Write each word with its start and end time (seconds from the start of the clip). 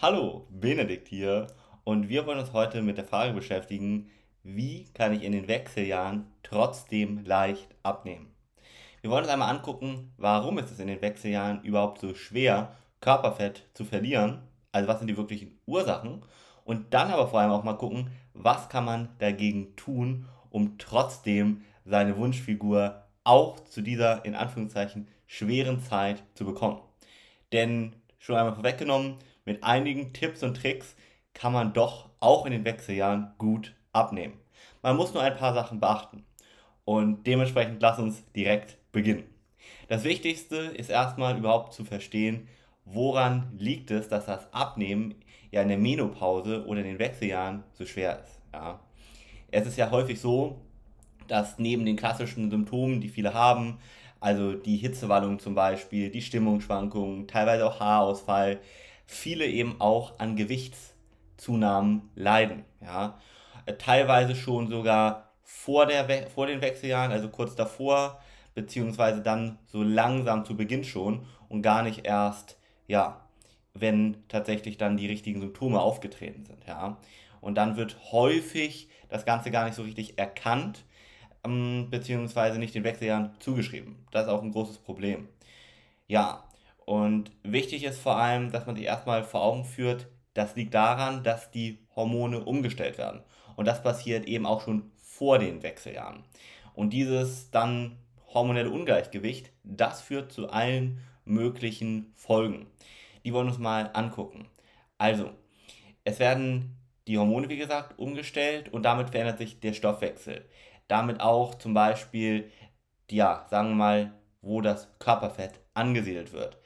Hallo, 0.00 0.46
Benedikt 0.48 1.08
hier 1.08 1.48
und 1.82 2.08
wir 2.08 2.24
wollen 2.24 2.38
uns 2.38 2.52
heute 2.52 2.82
mit 2.82 2.98
der 2.98 3.04
Frage 3.04 3.32
beschäftigen, 3.32 4.08
wie 4.44 4.84
kann 4.94 5.12
ich 5.12 5.24
in 5.24 5.32
den 5.32 5.48
Wechseljahren 5.48 6.24
trotzdem 6.44 7.24
leicht 7.24 7.74
abnehmen? 7.82 8.32
Wir 9.00 9.10
wollen 9.10 9.24
uns 9.24 9.32
einmal 9.32 9.52
angucken, 9.52 10.12
warum 10.16 10.56
ist 10.58 10.70
es 10.70 10.78
in 10.78 10.86
den 10.86 11.02
Wechseljahren 11.02 11.64
überhaupt 11.64 12.00
so 12.00 12.14
schwer, 12.14 12.76
Körperfett 13.00 13.64
zu 13.74 13.84
verlieren, 13.84 14.38
also 14.70 14.86
was 14.86 15.00
sind 15.00 15.08
die 15.08 15.16
wirklichen 15.16 15.58
Ursachen 15.66 16.22
und 16.64 16.94
dann 16.94 17.10
aber 17.10 17.26
vor 17.26 17.40
allem 17.40 17.50
auch 17.50 17.64
mal 17.64 17.72
gucken, 17.72 18.12
was 18.34 18.68
kann 18.68 18.84
man 18.84 19.08
dagegen 19.18 19.74
tun, 19.74 20.26
um 20.50 20.78
trotzdem 20.78 21.62
seine 21.84 22.16
Wunschfigur 22.16 23.02
auch 23.24 23.58
zu 23.64 23.82
dieser 23.82 24.24
in 24.24 24.36
Anführungszeichen 24.36 25.08
schweren 25.26 25.80
Zeit 25.80 26.22
zu 26.34 26.44
bekommen. 26.44 26.78
Denn 27.50 27.96
schon 28.20 28.36
einmal 28.36 28.54
vorweggenommen, 28.54 29.16
mit 29.48 29.64
einigen 29.64 30.12
Tipps 30.12 30.42
und 30.42 30.56
Tricks 30.56 30.94
kann 31.34 31.52
man 31.52 31.72
doch 31.72 32.10
auch 32.20 32.46
in 32.46 32.52
den 32.52 32.64
Wechseljahren 32.64 33.32
gut 33.38 33.74
abnehmen. 33.92 34.34
Man 34.82 34.96
muss 34.96 35.14
nur 35.14 35.22
ein 35.22 35.36
paar 35.36 35.54
Sachen 35.54 35.80
beachten. 35.80 36.24
Und 36.84 37.26
dementsprechend 37.26 37.82
lass 37.82 37.98
uns 37.98 38.24
direkt 38.32 38.78
beginnen. 38.92 39.24
Das 39.88 40.04
Wichtigste 40.04 40.56
ist 40.56 40.88
erstmal 40.88 41.36
überhaupt 41.36 41.74
zu 41.74 41.84
verstehen, 41.84 42.48
woran 42.84 43.52
liegt 43.58 43.90
es, 43.90 44.08
dass 44.08 44.26
das 44.26 44.52
Abnehmen 44.52 45.14
ja 45.50 45.62
in 45.62 45.68
der 45.68 45.78
Menopause 45.78 46.64
oder 46.66 46.80
in 46.80 46.86
den 46.86 46.98
Wechseljahren 46.98 47.64
so 47.74 47.84
schwer 47.84 48.22
ist. 48.22 48.40
Ja. 48.52 48.80
Es 49.50 49.66
ist 49.66 49.76
ja 49.76 49.90
häufig 49.90 50.20
so, 50.20 50.60
dass 51.26 51.58
neben 51.58 51.84
den 51.84 51.96
klassischen 51.96 52.50
Symptomen, 52.50 53.00
die 53.00 53.08
viele 53.08 53.34
haben, 53.34 53.78
also 54.20 54.54
die 54.54 54.76
Hitzewallung 54.76 55.38
zum 55.38 55.54
Beispiel, 55.54 56.10
die 56.10 56.22
Stimmungsschwankungen, 56.22 57.28
teilweise 57.28 57.66
auch 57.66 57.80
Haarausfall, 57.80 58.60
viele 59.08 59.46
eben 59.46 59.80
auch 59.80 60.20
an 60.20 60.36
Gewichtszunahmen 60.36 62.10
leiden. 62.14 62.64
Ja? 62.80 63.18
Äh, 63.66 63.74
teilweise 63.74 64.36
schon 64.36 64.68
sogar 64.68 65.32
vor, 65.42 65.86
der 65.86 66.28
vor 66.28 66.46
den 66.46 66.60
Wechseljahren, 66.60 67.10
also 67.10 67.28
kurz 67.28 67.56
davor, 67.56 68.20
beziehungsweise 68.54 69.22
dann 69.22 69.58
so 69.66 69.82
langsam 69.82 70.44
zu 70.44 70.56
Beginn 70.56 70.84
schon 70.84 71.26
und 71.48 71.62
gar 71.62 71.82
nicht 71.82 72.06
erst, 72.06 72.58
ja, 72.86 73.24
wenn 73.72 74.24
tatsächlich 74.28 74.76
dann 74.76 74.96
die 74.96 75.06
richtigen 75.06 75.40
Symptome 75.40 75.80
aufgetreten 75.80 76.44
sind. 76.44 76.66
Ja? 76.66 76.98
Und 77.40 77.54
dann 77.54 77.76
wird 77.76 77.96
häufig 78.12 78.88
das 79.08 79.24
Ganze 79.24 79.50
gar 79.50 79.64
nicht 79.64 79.74
so 79.74 79.82
richtig 79.82 80.18
erkannt, 80.18 80.84
ähm, 81.44 81.88
beziehungsweise 81.90 82.58
nicht 82.58 82.74
den 82.74 82.84
Wechseljahren 82.84 83.30
zugeschrieben. 83.38 83.96
Das 84.10 84.24
ist 84.26 84.28
auch 84.28 84.42
ein 84.42 84.52
großes 84.52 84.78
Problem. 84.78 85.28
Ja, 86.08 86.47
und 86.88 87.30
wichtig 87.42 87.84
ist 87.84 88.00
vor 88.00 88.16
allem, 88.16 88.50
dass 88.50 88.64
man 88.64 88.74
sich 88.74 88.86
erstmal 88.86 89.22
vor 89.22 89.42
Augen 89.42 89.66
führt, 89.66 90.06
das 90.32 90.56
liegt 90.56 90.72
daran, 90.72 91.22
dass 91.22 91.50
die 91.50 91.86
Hormone 91.94 92.42
umgestellt 92.42 92.96
werden. 92.96 93.20
Und 93.56 93.68
das 93.68 93.82
passiert 93.82 94.24
eben 94.24 94.46
auch 94.46 94.62
schon 94.62 94.90
vor 94.96 95.38
den 95.38 95.62
Wechseljahren. 95.62 96.24
Und 96.72 96.94
dieses 96.94 97.50
dann 97.50 97.98
hormonelle 98.32 98.70
Ungleichgewicht, 98.70 99.52
das 99.64 100.00
führt 100.00 100.32
zu 100.32 100.48
allen 100.48 101.02
möglichen 101.26 102.14
Folgen. 102.16 102.68
Die 103.22 103.34
wollen 103.34 103.48
wir 103.48 103.52
uns 103.52 103.58
mal 103.58 103.90
angucken. 103.92 104.48
Also, 104.96 105.28
es 106.04 106.18
werden 106.18 106.74
die 107.06 107.18
Hormone, 107.18 107.50
wie 107.50 107.58
gesagt, 107.58 107.98
umgestellt 107.98 108.72
und 108.72 108.84
damit 108.84 109.10
verändert 109.10 109.36
sich 109.36 109.60
der 109.60 109.74
Stoffwechsel. 109.74 110.48
Damit 110.86 111.20
auch 111.20 111.54
zum 111.54 111.74
Beispiel, 111.74 112.50
ja, 113.10 113.46
sagen 113.50 113.68
wir 113.68 113.74
mal, 113.74 114.12
wo 114.40 114.62
das 114.62 114.88
Körperfett 114.98 115.60
angesiedelt 115.74 116.32
wird. 116.32 116.56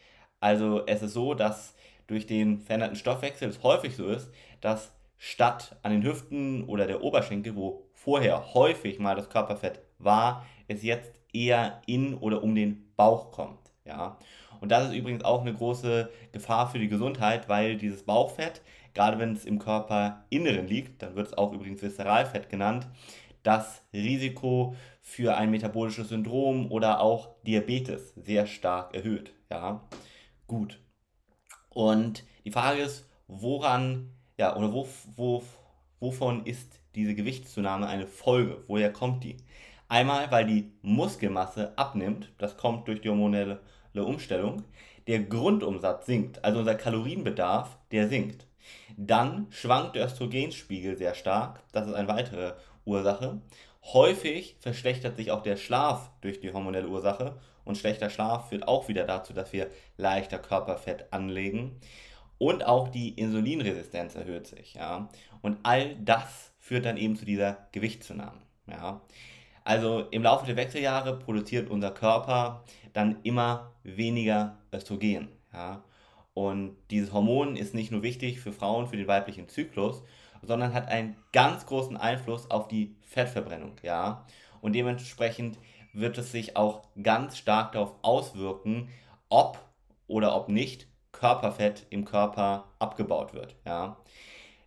Also 0.43 0.85
es 0.87 1.03
ist 1.03 1.13
so, 1.13 1.35
dass 1.35 1.75
durch 2.09 2.27
den 2.27 2.59
veränderten 2.59 2.97
Stoffwechsel 2.97 3.49
es 3.49 3.63
häufig 3.63 3.95
so 3.95 4.09
ist, 4.09 4.29
dass 4.61 4.93
statt 5.17 5.77
an 5.83 5.93
den 5.93 6.03
Hüften 6.03 6.65
oder 6.65 6.89
der 6.89 7.05
Oberschenkel, 7.05 7.55
wo 7.55 7.87
vorher 7.95 8.53
häufig 8.55 8.99
mal 8.99 9.15
das 9.15 9.31
Körperfett 9.31 9.79
war, 10.01 10.45
es 10.67 10.83
jetzt 10.83 11.13
eher 11.33 11.81
in 11.87 12.15
oder 12.15 12.43
um 12.43 12.57
den 12.57 12.93
Bauch 12.97 13.31
kommt. 13.31 13.71
Ja? 13.85 14.19
Und 14.61 14.73
das 14.73 14.89
ist 14.89 14.95
übrigens 14.95 15.25
auch 15.25 15.43
eine 15.43 15.55
große 15.55 16.11
Gefahr 16.33 16.69
für 16.69 16.81
die 16.81 16.89
Gesundheit, 16.89 17.49
weil 17.49 17.77
dieses 17.77 18.03
Bauchfett, 18.03 18.63
gerade 18.95 19.21
wenn 19.21 19.35
es 19.35 19.45
im 19.45 19.61
Körperinneren 19.61 20.67
liegt, 20.67 21.03
dann 21.03 21.15
wird 21.15 21.29
es 21.29 21.39
auch 21.39 21.53
übrigens 21.53 21.83
Viszeralfett 21.83 22.51
genannt, 22.51 22.89
das 23.45 23.83
Risiko 23.93 24.75
für 25.01 25.37
ein 25.37 25.53
metabolisches 25.53 26.09
Syndrom 26.09 26.71
oder 26.73 27.01
auch 27.01 27.31
Diabetes 27.45 28.13
sehr 28.17 28.47
stark 28.47 28.93
erhöht. 28.93 29.33
Ja? 29.49 29.83
Gut. 30.53 30.79
Und 31.71 32.25
die 32.45 32.51
Frage 32.51 32.83
ist, 32.83 33.09
woran, 33.27 34.11
ja, 34.37 34.55
oder 34.55 34.71
wo, 34.75 34.87
wo, 35.17 35.43
wovon 35.99 36.45
ist 36.45 36.79
diese 36.95 37.15
Gewichtszunahme 37.15 37.87
eine 37.87 38.07
Folge? 38.07 38.63
Woher 38.67 38.93
kommt 38.93 39.25
die? 39.25 39.39
Einmal, 39.89 40.31
weil 40.31 40.45
die 40.45 40.73
Muskelmasse 40.83 41.73
abnimmt, 41.79 42.33
das 42.37 42.59
kommt 42.59 42.87
durch 42.87 43.01
die 43.01 43.09
hormonelle 43.09 43.61
Umstellung. 43.95 44.65
Der 45.07 45.21
Grundumsatz 45.21 46.05
sinkt, 46.05 46.45
also 46.45 46.59
unser 46.59 46.75
Kalorienbedarf, 46.75 47.79
der 47.91 48.09
sinkt. 48.09 48.47
Dann 48.99 49.47
schwankt 49.49 49.97
der 49.97 50.05
Östrogenspiegel 50.05 50.99
sehr 50.99 51.15
stark, 51.15 51.63
das 51.73 51.87
ist 51.87 51.95
eine 51.95 52.09
weitere 52.09 52.53
Ursache. 52.85 53.41
Häufig 53.85 54.57
verschlechtert 54.61 55.17
sich 55.17 55.31
auch 55.31 55.43
der 55.43 55.57
Schlaf 55.57 56.11
durch 56.21 56.41
die 56.41 56.53
hormonelle 56.53 56.89
Ursache 56.89 57.41
und 57.65 57.79
schlechter 57.79 58.11
Schlaf 58.11 58.49
führt 58.49 58.67
auch 58.67 58.89
wieder 58.89 59.05
dazu, 59.05 59.33
dass 59.33 59.53
wir 59.53 59.71
leichter 59.97 60.39
Körperfett 60.39 61.13
anlegen. 61.13 61.81
Und 62.39 62.67
auch 62.67 62.89
die 62.89 63.11
Insulinresistenz 63.11 64.17
erhöht 64.17 64.47
sich. 64.47 64.75
Ja? 64.75 65.09
Und 65.43 65.59
all 65.63 65.95
das 65.97 66.53
führt 66.59 66.85
dann 66.85 66.97
eben 66.97 67.15
zu 67.17 67.25
dieser 67.25 67.69
Gewichtszunahme. 67.73 68.41
Ja? 68.67 69.01
Also 69.65 70.01
im 70.11 70.25
Laufe 70.25 70.47
der 70.47 70.57
Wechseljahre 70.57 71.19
produziert 71.19 71.71
unser 71.71 71.93
Körper 71.93 72.65
dann 72.93 73.19
immer 73.23 73.73
weniger 73.85 74.59
Östrogen. 74.73 75.29
Ja? 75.53 75.85
Und 76.35 76.77
dieses 76.91 77.13
Hormon 77.13 77.57
ist 77.57 77.75
nicht 77.75 77.93
nur 77.93 78.03
wichtig 78.03 78.41
für 78.41 78.53
Frauen, 78.53 78.89
für 78.89 78.97
den 78.97 79.07
weiblichen 79.07 79.49
Zyklus, 79.49 80.03
sondern 80.43 80.75
hat 80.75 80.89
einen 80.89 81.17
ganz 81.33 81.67
großen 81.67 81.97
Einfluss 81.97 82.51
auf 82.51 82.67
die 82.69 82.97
Fettverbrennung. 83.03 83.77
Ja? 83.83 84.27
Und 84.61 84.75
dementsprechend 84.75 85.59
wird 85.93 86.19
es 86.19 86.33
sich 86.33 86.57
auch 86.57 86.83
ganz 87.03 87.37
stark 87.37 87.73
darauf 87.73 87.95
auswirken, 88.03 88.89
ob 89.29 89.59
oder 90.07 90.35
ob 90.35 90.49
nicht 90.49 90.87
Körperfett 91.13 91.87
im 91.91 92.05
Körper 92.05 92.65
abgebaut 92.79 93.35
wird. 93.35 93.57
Ja. 93.67 93.99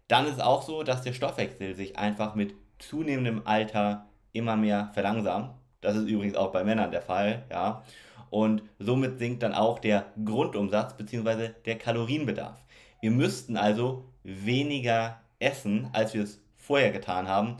Dann 0.08 0.26
ist 0.26 0.34
es 0.34 0.40
auch 0.40 0.62
so, 0.62 0.84
dass 0.84 1.02
der 1.02 1.14
Stoffwechsel 1.14 1.76
sich 1.76 1.98
einfach 1.98 2.36
mit 2.36 2.54
zunehmendem 2.80 3.42
Alter 3.46 4.08
immer 4.34 4.56
mehr 4.56 4.92
verlangsamt. 4.94 5.56
Das 5.82 5.96
ist 5.96 6.08
übrigens 6.08 6.36
auch 6.36 6.52
bei 6.52 6.64
Männern 6.64 6.92
der 6.92 7.02
Fall. 7.02 7.46
Ja. 7.50 7.84
Und 8.30 8.64
somit 8.80 9.20
sinkt 9.20 9.44
dann 9.44 9.54
auch 9.54 9.80
der 9.80 10.06
Grundumsatz 10.24 10.98
bzw. 10.98 11.50
der 11.66 11.78
Kalorienbedarf. 11.78 12.64
Wir 13.02 13.12
müssten 13.12 13.58
also 13.58 14.06
weniger 14.24 15.22
essen, 15.40 15.90
als 15.94 16.14
wir 16.14 16.24
es 16.24 16.42
vorher 16.58 16.92
getan 16.92 17.28
haben, 17.28 17.58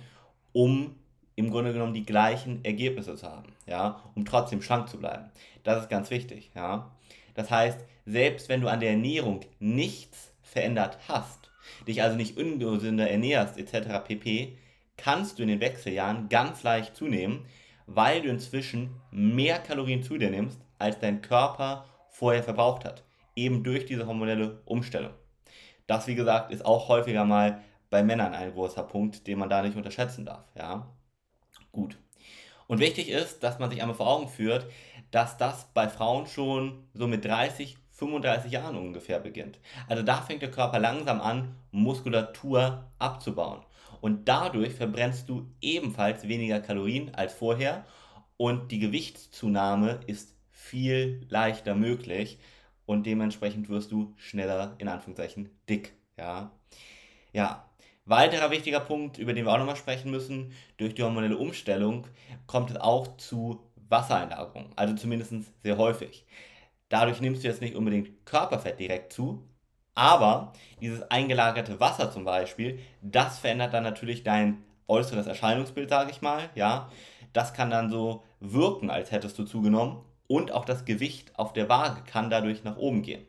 um 0.54 0.96
im 1.36 1.52
Grunde 1.52 1.74
genommen 1.74 1.94
die 1.94 2.06
gleichen 2.06 2.64
Ergebnisse 2.64 3.16
zu 3.16 3.30
haben, 3.30 3.54
ja, 3.68 4.02
um 4.16 4.26
trotzdem 4.26 4.62
schlank 4.62 4.90
zu 4.90 4.98
bleiben. 4.98 5.30
Das 5.64 5.82
ist 5.82 5.90
ganz 5.90 6.10
wichtig, 6.10 6.52
ja. 6.56 6.92
Das 7.34 7.52
heißt, 7.52 7.80
selbst 8.06 8.50
wenn 8.50 8.62
du 8.62 8.68
an 8.68 8.80
der 8.80 8.92
Ernährung 8.92 9.42
nichts 9.60 10.32
verändert 10.42 10.98
hast, 11.08 11.52
dich 11.88 12.02
also 12.02 12.16
nicht 12.16 12.38
ungesünder 12.38 13.10
ernährst 13.10 13.58
etc. 13.58 14.06
pp, 14.06 14.58
kannst 14.98 15.38
du 15.38 15.44
in 15.44 15.50
den 15.50 15.60
Wechseljahren 15.60 16.30
ganz 16.30 16.64
leicht 16.64 16.96
zunehmen, 16.96 17.46
weil 17.88 18.22
du 18.22 18.30
inzwischen 18.30 19.02
mehr 19.12 19.60
Kalorien 19.60 20.04
zu 20.04 20.18
dir 20.18 20.30
nimmst, 20.30 20.60
als 20.80 21.00
dein 21.00 21.22
Körper 21.22 21.86
vorher 22.10 22.44
verbraucht 22.44 22.86
hat, 22.86 23.04
eben 23.36 23.64
durch 23.64 23.86
diese 23.86 24.08
hormonelle 24.08 24.62
Umstellung. 24.66 25.12
Das, 25.88 26.08
wie 26.08 26.16
gesagt, 26.16 26.52
ist 26.52 26.66
auch 26.66 26.88
häufiger 26.88 27.26
mal 27.26 27.62
bei 27.90 28.02
Männern 28.04 28.34
ein 28.34 28.54
großer 28.54 28.84
Punkt, 28.84 29.28
den 29.28 29.38
man 29.38 29.50
da 29.50 29.62
nicht 29.62 29.76
unterschätzen 29.76 30.26
darf, 30.26 30.46
ja 30.58 30.88
gut. 31.76 31.98
Und 32.68 32.80
wichtig 32.80 33.10
ist, 33.10 33.44
dass 33.44 33.60
man 33.60 33.70
sich 33.70 33.82
einmal 33.82 33.96
vor 33.96 34.08
Augen 34.08 34.28
führt, 34.28 34.66
dass 35.12 35.38
das 35.38 35.68
bei 35.74 35.88
Frauen 35.88 36.26
schon 36.26 36.88
so 36.94 37.06
mit 37.06 37.24
30, 37.24 37.78
35 37.92 38.52
Jahren 38.52 38.76
ungefähr 38.76 39.20
beginnt. 39.20 39.60
Also 39.88 40.02
da 40.02 40.22
fängt 40.22 40.42
der 40.42 40.52
Körper 40.52 40.80
langsam 40.80 41.22
an, 41.22 41.56
Muskulatur 41.72 42.90
abzubauen. 42.98 43.62
Und 44.02 44.28
dadurch 44.28 44.74
verbrennst 44.74 45.30
du 45.30 45.50
ebenfalls 45.62 46.28
weniger 46.28 46.60
Kalorien 46.60 47.14
als 47.14 47.34
vorher 47.34 47.86
und 48.38 48.72
die 48.72 48.80
Gewichtszunahme 48.80 50.00
ist 50.08 50.36
viel 50.52 51.26
leichter 51.30 51.76
möglich 51.76 52.40
und 52.86 53.06
dementsprechend 53.06 53.70
wirst 53.70 53.92
du 53.92 54.14
schneller 54.18 54.76
in 54.80 54.88
Anführungszeichen 54.88 55.50
dick. 55.70 55.94
Ja, 56.18 56.52
ja 57.32 57.66
Weiterer 58.06 58.52
wichtiger 58.52 58.80
Punkt, 58.80 59.18
über 59.18 59.34
den 59.34 59.46
wir 59.46 59.52
auch 59.54 59.58
nochmal 59.58 59.76
sprechen 59.76 60.12
müssen, 60.12 60.54
durch 60.78 60.94
die 60.96 61.04
hormonelle 61.04 61.38
Umstellung 61.38 62.08
kommt 62.48 62.70
es 62.72 62.78
auch 62.78 63.18
zu 63.18 63.62
Wassereinlagerung, 63.90 64.72
also 64.76 64.96
zumindest 64.96 65.34
sehr 65.64 65.78
häufig. 65.78 66.26
Dadurch 66.90 67.22
nimmst 67.22 67.44
du 67.44 67.48
jetzt 67.48 67.62
nicht 67.62 67.76
unbedingt 67.76 68.26
Körperfett 68.26 68.80
direkt 68.80 69.14
zu, 69.14 69.48
Aber 69.96 70.54
dieses 70.82 71.04
eingelagerte 71.12 71.80
Wasser 71.80 72.12
zum 72.12 72.26
Beispiel, 72.26 72.80
das 73.02 73.40
verändert 73.40 73.74
dann 73.74 73.84
natürlich 73.84 74.24
dein 74.24 74.64
äußeres 74.88 75.28
Erscheinungsbild, 75.28 75.90
sage 75.90 76.12
ich 76.12 76.22
mal. 76.22 76.50
Ja, 76.56 76.92
das 77.34 77.54
kann 77.54 77.70
dann 77.70 77.90
so 77.90 78.24
wirken, 78.40 78.90
als 78.90 79.12
hättest 79.12 79.40
du 79.40 79.46
zugenommen. 79.46 80.04
Und 80.28 80.52
auch 80.52 80.66
das 80.66 80.86
Gewicht 80.86 81.38
auf 81.40 81.54
der 81.54 81.70
Waage 81.70 82.04
kann 82.04 82.30
dadurch 82.30 82.64
nach 82.64 82.78
oben 82.78 83.04
gehen. 83.04 83.26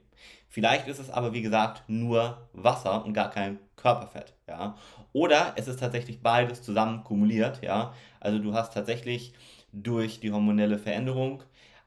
Vielleicht 0.48 0.88
ist 0.88 0.98
es 0.98 1.10
aber, 1.10 1.32
wie 1.32 1.42
gesagt, 1.42 1.84
nur 1.88 2.48
Wasser 2.52 3.04
und 3.04 3.12
gar 3.12 3.30
kein 3.30 3.58
Körperfett. 3.76 4.34
Ja? 4.48 4.76
Oder 5.12 5.54
es 5.56 5.68
ist 5.68 5.80
tatsächlich 5.80 6.22
beides 6.22 6.62
zusammen 6.62 7.04
kumuliert. 7.04 7.62
Ja? 7.62 7.92
Also 8.20 8.38
du 8.38 8.54
hast 8.54 8.72
tatsächlich 8.72 9.34
durch 9.72 10.20
die 10.20 10.32
hormonelle 10.32 10.78
Veränderung 10.78 11.42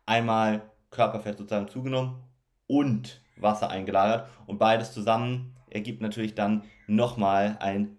einmal 0.05 0.61
Körperfett 0.91 1.37
sozusagen 1.37 1.67
zugenommen 1.67 2.23
und 2.67 3.21
Wasser 3.37 3.69
eingelagert. 3.69 4.27
Und 4.45 4.59
beides 4.59 4.93
zusammen 4.93 5.55
ergibt 5.69 6.01
natürlich 6.01 6.35
dann 6.35 6.63
nochmal 6.87 7.57
ein 7.59 7.97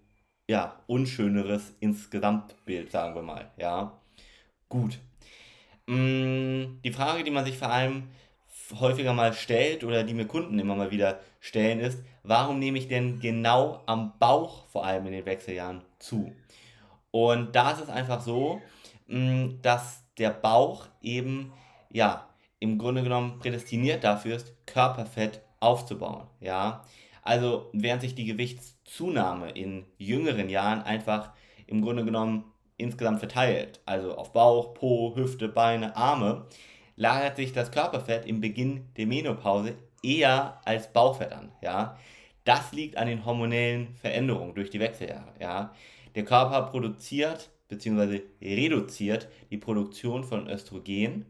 ja, 0.49 0.81
unschöneres 0.87 1.75
Insgesamtbild, 1.79 2.91
sagen 2.91 3.15
wir 3.15 3.21
mal. 3.21 3.51
Ja, 3.57 3.99
gut. 4.69 4.99
Mm, 5.87 6.81
die 6.83 6.91
Frage, 6.93 7.23
die 7.23 7.31
man 7.31 7.45
sich 7.45 7.57
vor 7.57 7.69
allem 7.69 8.09
häufiger 8.79 9.13
mal 9.13 9.33
stellt 9.33 9.83
oder 9.83 10.03
die 10.03 10.13
mir 10.13 10.25
Kunden 10.25 10.59
immer 10.59 10.75
mal 10.75 10.91
wieder 10.91 11.19
stellen, 11.39 11.79
ist, 11.79 12.03
warum 12.23 12.59
nehme 12.59 12.77
ich 12.77 12.87
denn 12.87 13.19
genau 13.19 13.81
am 13.85 14.13
Bauch 14.19 14.67
vor 14.67 14.85
allem 14.85 15.05
in 15.07 15.13
den 15.13 15.25
Wechseljahren 15.25 15.81
zu? 15.99 16.31
Und 17.11 17.55
da 17.55 17.71
ist 17.71 17.81
es 17.81 17.89
einfach 17.89 18.21
so, 18.21 18.61
mm, 19.07 19.61
dass 19.61 20.03
der 20.17 20.29
Bauch 20.29 20.87
eben, 21.01 21.51
ja, 21.91 22.27
im 22.59 22.77
Grunde 22.77 23.03
genommen 23.03 23.39
prädestiniert 23.39 24.03
dafür 24.03 24.35
ist, 24.35 24.53
Körperfett 24.65 25.41
aufzubauen. 25.59 26.27
Ja, 26.39 26.85
also 27.23 27.69
während 27.73 28.01
sich 28.01 28.15
die 28.15 28.25
Gewichtszunahme 28.25 29.51
in 29.51 29.85
jüngeren 29.97 30.49
Jahren 30.49 30.81
einfach 30.83 31.31
im 31.67 31.81
Grunde 31.81 32.05
genommen 32.05 32.45
insgesamt 32.77 33.19
verteilt, 33.19 33.79
also 33.85 34.15
auf 34.15 34.33
Bauch, 34.33 34.73
Po, 34.73 35.15
Hüfte, 35.15 35.47
Beine, 35.47 35.95
Arme, 35.95 36.47
lagert 37.01 37.35
sich 37.35 37.51
das 37.51 37.71
Körperfett 37.71 38.27
im 38.27 38.41
Beginn 38.41 38.85
der 38.95 39.07
Menopause 39.07 39.73
eher 40.03 40.61
als 40.65 40.93
Bauchfett 40.93 41.31
an. 41.31 41.51
Ja? 41.59 41.97
Das 42.43 42.73
liegt 42.73 42.95
an 42.95 43.07
den 43.07 43.25
hormonellen 43.25 43.95
Veränderungen 43.95 44.53
durch 44.53 44.69
die 44.69 44.79
Wechseljahre. 44.79 45.33
Ja? 45.39 45.73
Der 46.13 46.23
Körper 46.23 46.61
produziert 46.69 47.49
bzw. 47.69 48.21
reduziert 48.39 49.29
die 49.49 49.57
Produktion 49.57 50.23
von 50.23 50.47
Östrogen. 50.47 51.25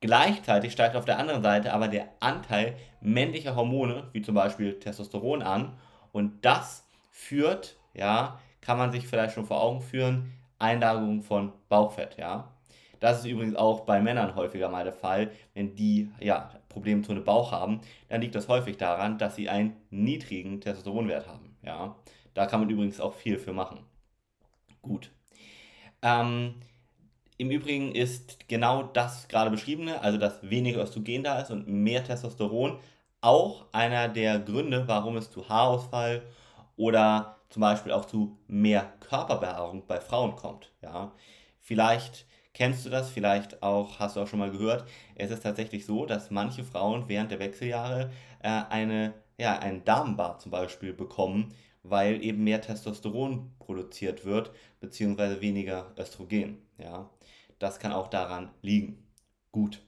Gleichzeitig 0.00 0.72
steigt 0.72 0.96
auf 0.96 1.04
der 1.04 1.20
anderen 1.20 1.44
Seite 1.44 1.72
aber 1.72 1.86
der 1.86 2.08
Anteil 2.18 2.74
männlicher 3.00 3.54
Hormone, 3.54 4.08
wie 4.12 4.22
zum 4.22 4.34
Beispiel 4.34 4.80
Testosteron, 4.80 5.42
an. 5.42 5.78
Und 6.10 6.44
das 6.44 6.84
führt, 7.12 7.76
ja, 7.94 8.40
kann 8.60 8.78
man 8.78 8.90
sich 8.90 9.06
vielleicht 9.06 9.34
schon 9.34 9.46
vor 9.46 9.62
Augen 9.62 9.80
führen, 9.80 10.32
Einlagerung 10.58 11.22
von 11.22 11.52
Bauchfett, 11.68 12.16
ja. 12.18 12.52
Das 13.00 13.20
ist 13.20 13.26
übrigens 13.26 13.56
auch 13.56 13.80
bei 13.80 14.00
Männern 14.00 14.34
häufiger 14.34 14.68
mal 14.68 14.84
der 14.84 14.92
Fall. 14.92 15.30
Wenn 15.54 15.74
die 15.74 16.10
ja, 16.20 16.50
Problemzone 16.68 17.20
Bauch 17.20 17.52
haben, 17.52 17.80
dann 18.08 18.20
liegt 18.20 18.34
das 18.34 18.48
häufig 18.48 18.76
daran, 18.76 19.18
dass 19.18 19.36
sie 19.36 19.48
einen 19.48 19.76
niedrigen 19.90 20.60
Testosteronwert 20.60 21.26
haben. 21.26 21.56
Ja? 21.62 21.96
Da 22.34 22.46
kann 22.46 22.60
man 22.60 22.70
übrigens 22.70 23.00
auch 23.00 23.14
viel 23.14 23.38
für 23.38 23.52
machen. 23.52 23.80
Gut. 24.82 25.10
Ähm, 26.02 26.54
Im 27.36 27.50
Übrigen 27.50 27.92
ist 27.92 28.48
genau 28.48 28.84
das 28.84 29.28
gerade 29.28 29.50
beschriebene, 29.50 30.00
also 30.02 30.18
dass 30.18 30.48
weniger 30.48 30.82
Östrogen 30.82 31.22
da 31.22 31.40
ist 31.40 31.50
und 31.50 31.68
mehr 31.68 32.04
Testosteron, 32.04 32.78
auch 33.20 33.66
einer 33.72 34.08
der 34.08 34.38
Gründe, 34.38 34.84
warum 34.86 35.16
es 35.16 35.30
zu 35.30 35.48
Haarausfall 35.48 36.22
oder 36.76 37.36
zum 37.50 37.60
Beispiel 37.60 37.92
auch 37.92 38.04
zu 38.04 38.38
mehr 38.46 38.92
Körperbehaarung 39.00 39.86
bei 39.86 40.00
Frauen 40.00 40.36
kommt. 40.36 40.70
Ja? 40.82 41.12
Vielleicht 41.60 42.26
Kennst 42.58 42.84
du 42.84 42.90
das? 42.90 43.08
Vielleicht 43.08 43.62
auch, 43.62 44.00
hast 44.00 44.16
du 44.16 44.20
auch 44.20 44.26
schon 44.26 44.40
mal 44.40 44.50
gehört. 44.50 44.84
Es 45.14 45.30
ist 45.30 45.44
tatsächlich 45.44 45.86
so, 45.86 46.06
dass 46.06 46.32
manche 46.32 46.64
Frauen 46.64 47.04
während 47.08 47.30
der 47.30 47.38
Wechseljahre 47.38 48.10
äh, 48.42 48.48
eine, 48.48 49.14
ja, 49.38 49.60
einen 49.60 49.84
Damenbart 49.84 50.42
zum 50.42 50.50
Beispiel 50.50 50.92
bekommen, 50.92 51.54
weil 51.84 52.20
eben 52.20 52.42
mehr 52.42 52.60
Testosteron 52.60 53.52
produziert 53.60 54.24
wird, 54.24 54.50
beziehungsweise 54.80 55.40
weniger 55.40 55.92
Östrogen. 55.96 56.58
Ja, 56.78 57.08
das 57.60 57.78
kann 57.78 57.92
auch 57.92 58.08
daran 58.08 58.50
liegen. 58.60 59.06
Gut. 59.52 59.80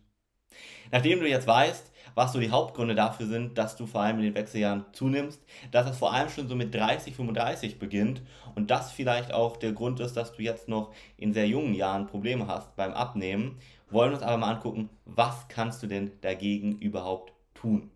Nachdem 0.93 1.19
du 1.19 1.29
jetzt 1.29 1.49
weißt, 1.49 1.91
was 2.15 2.33
so 2.33 2.41
die 2.41 2.51
Hauptgründe 2.51 2.95
dafür 2.95 3.27
sind, 3.27 3.59
dass 3.59 3.77
du 3.77 3.87
vor 3.87 4.03
allem 4.03 4.19
in 4.19 4.25
den 4.25 4.35
Wechseljahren 4.35 4.85
zunimmst, 4.93 5.41
dass 5.71 5.91
es 5.91 5.97
vor 5.99 6.13
allem 6.13 6.29
schon 6.29 6.49
so 6.49 6.55
mit 6.55 6.75
30, 6.75 7.15
35 7.15 7.79
beginnt 7.79 8.23
und 8.55 8.71
das 8.71 8.93
vielleicht 8.93 9.33
auch 9.33 9.57
der 9.57 9.73
Grund 9.73 10.01
ist, 10.01 10.17
dass 10.17 10.33
du 10.33 10.43
jetzt 10.43 10.69
noch 10.69 10.93
in 11.17 11.33
sehr 11.33 11.47
jungen 11.49 11.75
Jahren 11.75 12.07
Probleme 12.07 12.47
hast 12.47 12.77
beim 12.77 12.93
Abnehmen, 12.93 13.59
wollen 13.91 14.11
wir 14.11 14.17
uns 14.17 14.23
aber 14.23 14.37
mal 14.37 14.55
angucken, 14.55 14.91
was 15.05 15.49
kannst 15.49 15.83
du 15.83 15.87
denn 15.87 16.13
dagegen 16.21 16.79
überhaupt 16.79 17.33
tun. 17.55 17.91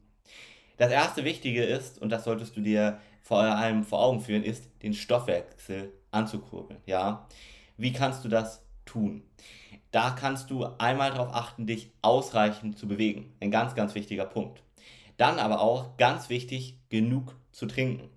Das 0.76 0.90
erste 0.90 1.24
Wichtige 1.24 1.62
ist, 1.62 2.02
und 2.02 2.10
das 2.10 2.24
solltest 2.24 2.56
du 2.56 2.60
dir 2.60 2.98
vor 3.22 3.40
allem 3.40 3.84
vor 3.84 4.00
Augen 4.00 4.20
führen, 4.20 4.42
ist, 4.42 4.68
den 4.82 4.92
Stoffwechsel 4.92 5.92
anzukurbeln. 6.10 6.80
Ja? 6.86 7.26
Wie 7.76 7.92
kannst 7.92 8.24
du 8.24 8.28
das 8.28 8.64
tun? 8.84 9.22
Da 9.90 10.10
kannst 10.10 10.50
du 10.50 10.66
einmal 10.78 11.10
darauf 11.10 11.34
achten, 11.34 11.66
dich 11.66 11.90
ausreichend 12.02 12.78
zu 12.78 12.88
bewegen. 12.88 13.34
Ein 13.40 13.50
ganz, 13.50 13.74
ganz 13.74 13.94
wichtiger 13.94 14.24
Punkt. 14.24 14.62
Dann 15.16 15.38
aber 15.38 15.60
auch 15.60 15.96
ganz 15.96 16.28
wichtig, 16.28 16.78
genug 16.88 17.36
zu 17.52 17.66
trinken. 17.66 18.08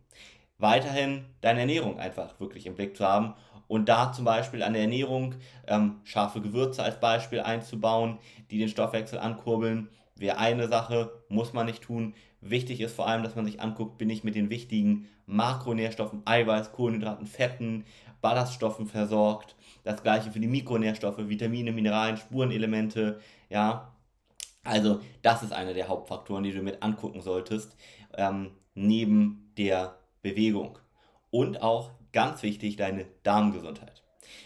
Weiterhin 0.58 1.26
deine 1.42 1.62
Ernährung 1.62 2.00
einfach 2.00 2.40
wirklich 2.40 2.66
im 2.66 2.76
Blick 2.76 2.98
zu 2.98 3.06
haben 3.06 3.36
und 3.68 3.90
da 3.90 4.12
zum 4.12 4.26
Beispiel 4.26 4.64
an 4.64 4.74
der 4.74 4.84
Ernährung 4.84 5.36
ähm, 5.68 5.98
scharfe 6.04 6.42
Gewürze 6.42 6.84
als 6.84 7.00
Beispiel 7.00 7.42
einzubauen, 7.42 8.18
die 8.50 8.58
den 8.58 8.70
Stoffwechsel 8.70 9.20
ankurbeln. 9.20 9.90
Wäre 10.16 10.38
eine 10.38 10.68
Sache, 10.68 11.12
muss 11.30 11.54
man 11.54 11.68
nicht 11.68 11.84
tun. 11.84 12.16
Wichtig 12.42 12.82
ist 12.82 12.96
vor 12.96 13.08
allem, 13.08 13.24
dass 13.24 13.36
man 13.36 13.46
sich 13.46 13.62
anguckt, 13.62 13.98
bin 13.98 14.10
ich 14.10 14.24
mit 14.24 14.36
den 14.36 14.50
wichtigen 14.50 15.08
Makronährstoffen, 15.28 16.22
Eiweiß, 16.26 16.72
Kohlenhydraten, 16.72 17.28
Fetten, 17.28 17.86
Ballaststoffen 18.22 18.88
versorgt. 18.88 19.56
Das 19.84 20.04
gleiche 20.04 20.32
für 20.32 20.40
die 20.40 20.48
Mikronährstoffe, 20.48 21.30
Vitamine, 21.30 21.72
Mineralien, 21.72 22.18
Spurenelemente, 22.18 23.20
ja. 23.50 23.94
Also 24.64 25.00
das 25.22 25.44
ist 25.44 25.54
einer 25.54 25.74
der 25.74 25.88
Hauptfaktoren, 25.88 26.44
die 26.44 26.52
du 26.52 26.62
mit 26.62 26.84
angucken 26.84 27.22
solltest, 27.22 27.76
ähm, 28.18 28.52
neben 28.76 29.54
der 29.58 29.98
Bewegung. 30.22 30.78
Und 31.32 31.62
auch 31.62 31.92
ganz 32.12 32.44
wichtig, 32.44 32.76
deine 32.76 33.06
Darmgesundheit. 33.24 34.04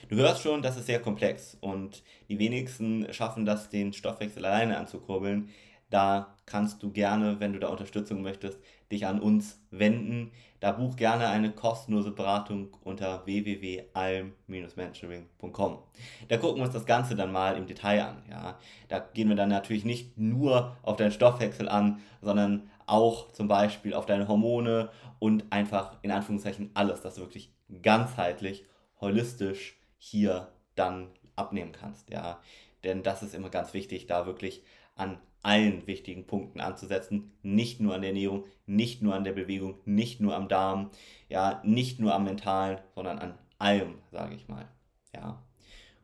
Du 0.10 0.16
hörst 0.18 0.42
schon, 0.44 0.62
das 0.62 0.78
ist 0.78 0.86
sehr 0.86 1.02
komplex 1.02 1.58
und 1.60 2.04
die 2.30 2.38
wenigsten 2.38 3.12
schaffen 3.14 3.46
das, 3.46 3.70
den 3.70 3.94
Stoffwechsel 3.94 4.46
alleine 4.46 4.78
anzukurbeln. 4.78 5.50
Da 5.90 6.36
kannst 6.46 6.84
du 6.84 6.92
gerne, 6.92 7.40
wenn 7.40 7.54
du 7.54 7.60
da 7.60 7.70
Unterstützung 7.70 8.22
möchtest, 8.22 8.60
dich 8.92 9.08
an 9.08 9.22
uns 9.22 9.62
wenden. 9.72 10.32
Da 10.60 10.74
buch 10.74 10.96
gerne 10.96 11.30
eine 11.30 11.52
kostenlose 11.52 12.12
Beratung 12.12 12.78
unter 12.84 13.26
www.alm-mentoring.com. 13.26 15.80
Da 16.28 16.38
gucken 16.38 16.58
wir 16.58 16.66
uns 16.66 16.74
das 16.74 16.86
Ganze 16.86 17.16
dann 17.16 17.32
mal 17.32 17.58
im 17.58 17.66
Detail 17.66 18.04
an. 18.04 18.22
Ja. 18.30 18.60
Da 18.88 19.00
gehen 19.00 19.30
wir 19.30 19.36
dann 19.36 19.50
natürlich 19.50 19.86
nicht 19.86 20.16
nur 20.18 20.78
auf 20.84 20.98
deinen 20.98 21.12
Stoffwechsel 21.12 21.68
an, 21.68 22.00
sondern 22.22 22.70
auch 22.86 23.32
zum 23.32 23.48
Beispiel 23.48 23.96
auf 23.96 24.06
deine 24.06 24.28
Hormone 24.28 24.92
und 25.18 25.52
einfach 25.52 25.98
in 26.04 26.12
Anführungszeichen 26.12 26.70
alles, 26.74 27.02
das 27.02 27.16
du 27.16 27.22
wirklich 27.22 27.52
ganzheitlich, 27.82 28.66
holistisch 29.00 29.80
hier 29.98 30.52
dann 30.76 31.08
abnehmen 31.36 31.72
kannst. 31.72 32.12
Ja. 32.12 32.40
Denn 32.84 33.02
das 33.04 33.24
ist 33.24 33.34
immer 33.34 33.50
ganz 33.50 33.74
wichtig, 33.74 34.08
da 34.08 34.26
wirklich 34.26 34.66
an 34.96 35.20
allen 35.44 35.86
wichtigen 35.88 36.26
Punkten 36.26 36.60
anzusetzen. 36.60 37.32
Nicht 37.42 37.80
nur 37.80 37.96
an 37.96 38.02
der 38.02 38.12
Ernährung, 38.12 38.46
nicht 38.66 39.02
nur 39.02 39.16
an 39.16 39.24
der 39.24 39.34
Bewegung, 39.34 39.76
nicht 39.86 40.22
nur 40.22 40.36
am 40.36 40.48
Darm, 40.48 40.92
ja, 41.30 41.62
nicht 41.64 42.00
nur 42.00 42.14
am 42.14 42.26
Mentalen, 42.26 42.80
sondern 42.96 43.20
an 43.20 43.34
allem, 43.58 43.96
sage 44.12 44.36
ich 44.36 44.48
mal. 44.48 44.68
Ja, 45.14 45.42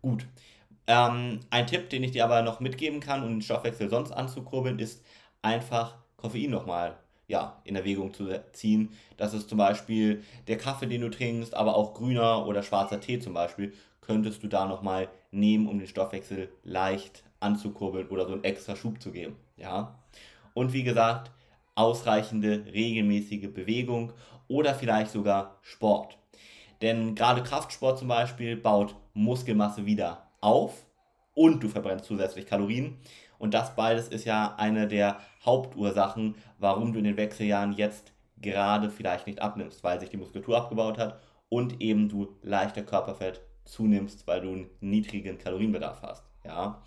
gut. 0.02 0.26
Ähm, 0.88 1.42
ein 1.50 1.68
Tipp, 1.68 1.90
den 1.90 2.04
ich 2.04 2.12
dir 2.12 2.24
aber 2.24 2.42
noch 2.42 2.60
mitgeben 2.60 3.00
kann, 3.00 3.24
um 3.24 3.30
den 3.30 3.42
Stoffwechsel 3.42 3.90
sonst 3.90 4.12
anzukurbeln, 4.12 4.80
ist 4.80 5.04
einfach 5.42 5.98
Koffein 6.16 6.50
nochmal 6.50 6.98
ja, 7.28 7.62
in 7.66 7.76
Erwägung 7.76 8.14
zu 8.14 8.30
ziehen. 8.54 8.90
Das 9.18 9.34
ist 9.34 9.50
zum 9.50 9.58
Beispiel 9.58 10.24
der 10.48 10.58
Kaffee, 10.58 10.88
den 10.88 11.02
du 11.02 11.10
trinkst, 11.10 11.54
aber 11.54 11.76
auch 11.76 11.94
grüner 11.94 12.48
oder 12.48 12.64
schwarzer 12.64 13.02
Tee 13.02 13.20
zum 13.20 13.34
Beispiel, 13.34 13.74
könntest 14.02 14.44
du 14.44 14.48
da 14.48 14.66
nochmal 14.66 15.10
nehmen, 15.32 15.68
um 15.68 15.78
den 15.78 15.88
Stoffwechsel 15.88 16.50
leicht 16.64 17.24
anzukurbeln 17.40 18.08
oder 18.08 18.26
so 18.26 18.34
einen 18.34 18.44
extra 18.44 18.76
Schub 18.76 19.02
zu 19.02 19.12
geben. 19.12 19.36
Ja? 19.58 20.00
Und 20.54 20.74
wie 20.74 20.84
gesagt, 20.84 21.32
ausreichende 21.76 22.66
regelmäßige 22.74 23.54
Bewegung 23.54 24.14
oder 24.48 24.74
vielleicht 24.74 25.12
sogar 25.12 25.58
Sport. 25.62 26.18
Denn 26.82 27.16
gerade 27.16 27.44
Kraftsport 27.44 28.00
zum 28.00 28.08
Beispiel 28.08 28.56
baut 28.56 28.96
Muskelmasse 29.14 29.86
wieder 29.86 30.28
auf 30.42 30.86
und 31.34 31.62
du 31.62 31.70
verbrennst 31.70 32.06
zusätzlich 32.06 32.46
Kalorien. 32.46 32.98
Und 33.40 33.54
das 33.54 33.76
beides 33.76 34.08
ist 34.08 34.26
ja 34.26 34.56
eine 34.58 34.88
der 34.88 35.20
Hauptursachen, 35.46 36.36
warum 36.58 36.94
du 36.94 37.00
in 37.00 37.06
den 37.06 37.18
Wechseljahren 37.18 37.74
jetzt 37.74 38.12
gerade 38.42 38.90
vielleicht 38.90 39.28
nicht 39.28 39.42
abnimmst, 39.42 39.84
weil 39.84 40.00
sich 40.00 40.10
die 40.10 40.18
Muskulatur 40.18 40.58
abgebaut 40.58 40.98
hat 40.98 41.20
und 41.50 41.82
eben 41.82 42.10
du 42.10 42.36
leichter 42.42 42.84
Körperfett 42.84 43.42
zunimmst, 43.66 44.26
weil 44.28 44.42
du 44.42 44.50
einen 44.50 44.70
niedrigen 44.80 45.38
Kalorienbedarf 45.38 46.02
hast. 46.02 46.24
Ja, 46.44 46.82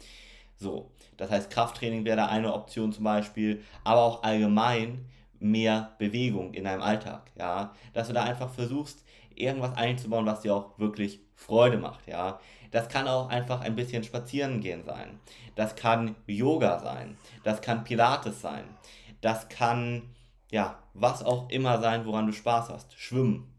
so. 0.61 0.93
Das 1.17 1.31
heißt, 1.31 1.51
Krafttraining 1.51 2.05
wäre 2.05 2.19
da 2.19 2.27
eine 2.27 2.53
Option 2.53 2.93
zum 2.93 3.05
Beispiel, 3.05 3.65
aber 3.83 4.03
auch 4.03 4.23
allgemein 4.23 5.07
mehr 5.39 5.95
Bewegung 5.99 6.55
in 6.55 6.65
deinem 6.65 6.83
Alltag. 6.83 7.33
Ja, 7.39 7.75
dass 7.95 8.09
du 8.09 8.13
da 8.13 8.23
einfach 8.23 8.51
versuchst, 8.51 9.05
irgendwas 9.35 9.77
einzubauen, 9.77 10.27
was 10.27 10.43
dir 10.43 10.55
auch 10.55 10.79
wirklich 10.79 11.21
Freude 11.35 11.79
macht. 11.79 12.07
Ja, 12.07 12.39
das 12.71 12.89
kann 12.89 13.09
auch 13.09 13.31
einfach 13.31 13.63
ein 13.63 13.75
bisschen 13.75 14.05
spazieren 14.05 14.61
gehen 14.61 14.85
sein. 14.85 15.19
Das 15.57 15.75
kann 15.75 16.15
Yoga 16.27 16.79
sein. 16.79 17.17
Das 17.43 17.63
kann 17.63 17.85
Pilates 17.85 18.41
sein. 18.41 18.65
Das 19.23 19.49
kann, 19.49 20.03
ja, 20.51 20.79
was 20.95 21.25
auch 21.25 21.49
immer 21.49 21.81
sein, 21.81 22.05
woran 22.05 22.27
du 22.27 22.33
Spaß 22.33 22.69
hast. 22.69 22.99
Schwimmen. 22.99 23.53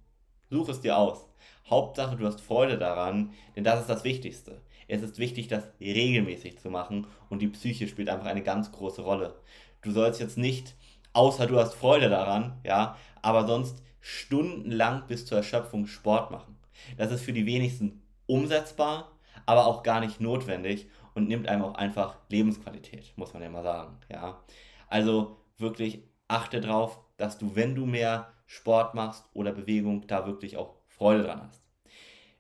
Such 0.50 0.70
es 0.70 0.82
dir 0.82 0.98
aus. 0.98 1.28
Hauptsache, 1.70 2.16
du 2.16 2.26
hast 2.28 2.42
Freude 2.42 2.78
daran, 2.78 3.34
denn 3.56 3.64
das 3.64 3.82
ist 3.82 3.90
das 3.90 4.04
Wichtigste. 4.04 4.62
Es 4.92 5.04
ist 5.04 5.20
wichtig, 5.20 5.48
das 5.48 5.64
regelmäßig 5.80 6.60
zu 6.60 6.70
machen 6.70 7.08
und 7.30 7.42
die 7.42 7.48
Psyche 7.48 7.88
spielt 7.88 8.10
einfach 8.10 8.26
eine 8.26 8.44
ganz 8.44 8.74
große 8.74 9.02
Rolle. 9.02 9.40
Du 9.82 9.92
sollst 9.92 10.20
jetzt 10.20 10.38
nicht, 10.38 10.76
außer 11.14 11.48
du 11.48 11.58
hast 11.58 11.76
Freude 11.76 12.10
daran, 12.10 12.60
ja, 12.66 12.98
aber 13.22 13.48
sonst 13.48 13.82
stundenlang 14.02 15.08
bis 15.08 15.26
zur 15.26 15.38
Erschöpfung 15.38 15.88
Sport 15.88 16.32
machen. 16.32 16.58
Das 16.98 17.10
ist 17.10 17.22
für 17.22 17.32
die 17.32 17.46
wenigsten 17.46 18.02
umsetzbar, 18.26 19.18
aber 19.46 19.66
auch 19.66 19.84
gar 19.84 20.02
nicht 20.02 20.20
notwendig 20.20 20.90
und 21.16 21.30
nimmt 21.30 21.48
einem 21.48 21.64
auch 21.64 21.76
einfach 21.76 22.18
Lebensqualität, 22.28 23.14
muss 23.16 23.34
man 23.34 23.44
ja 23.44 23.50
mal 23.50 23.64
sagen, 23.64 23.98
ja. 24.12 24.44
Also 24.90 25.38
wirklich 25.58 26.04
achte 26.28 26.60
darauf, 26.60 27.00
dass 27.16 27.38
du, 27.38 27.56
wenn 27.56 27.76
du 27.76 27.86
mehr 27.86 28.34
Sport 28.46 28.94
machst 28.94 29.24
oder 29.34 29.54
Bewegung, 29.54 30.06
da 30.08 30.26
wirklich 30.26 30.58
auch 30.58 30.76
Freude 30.90 31.24
dran 31.24 31.44
hast. 31.48 31.64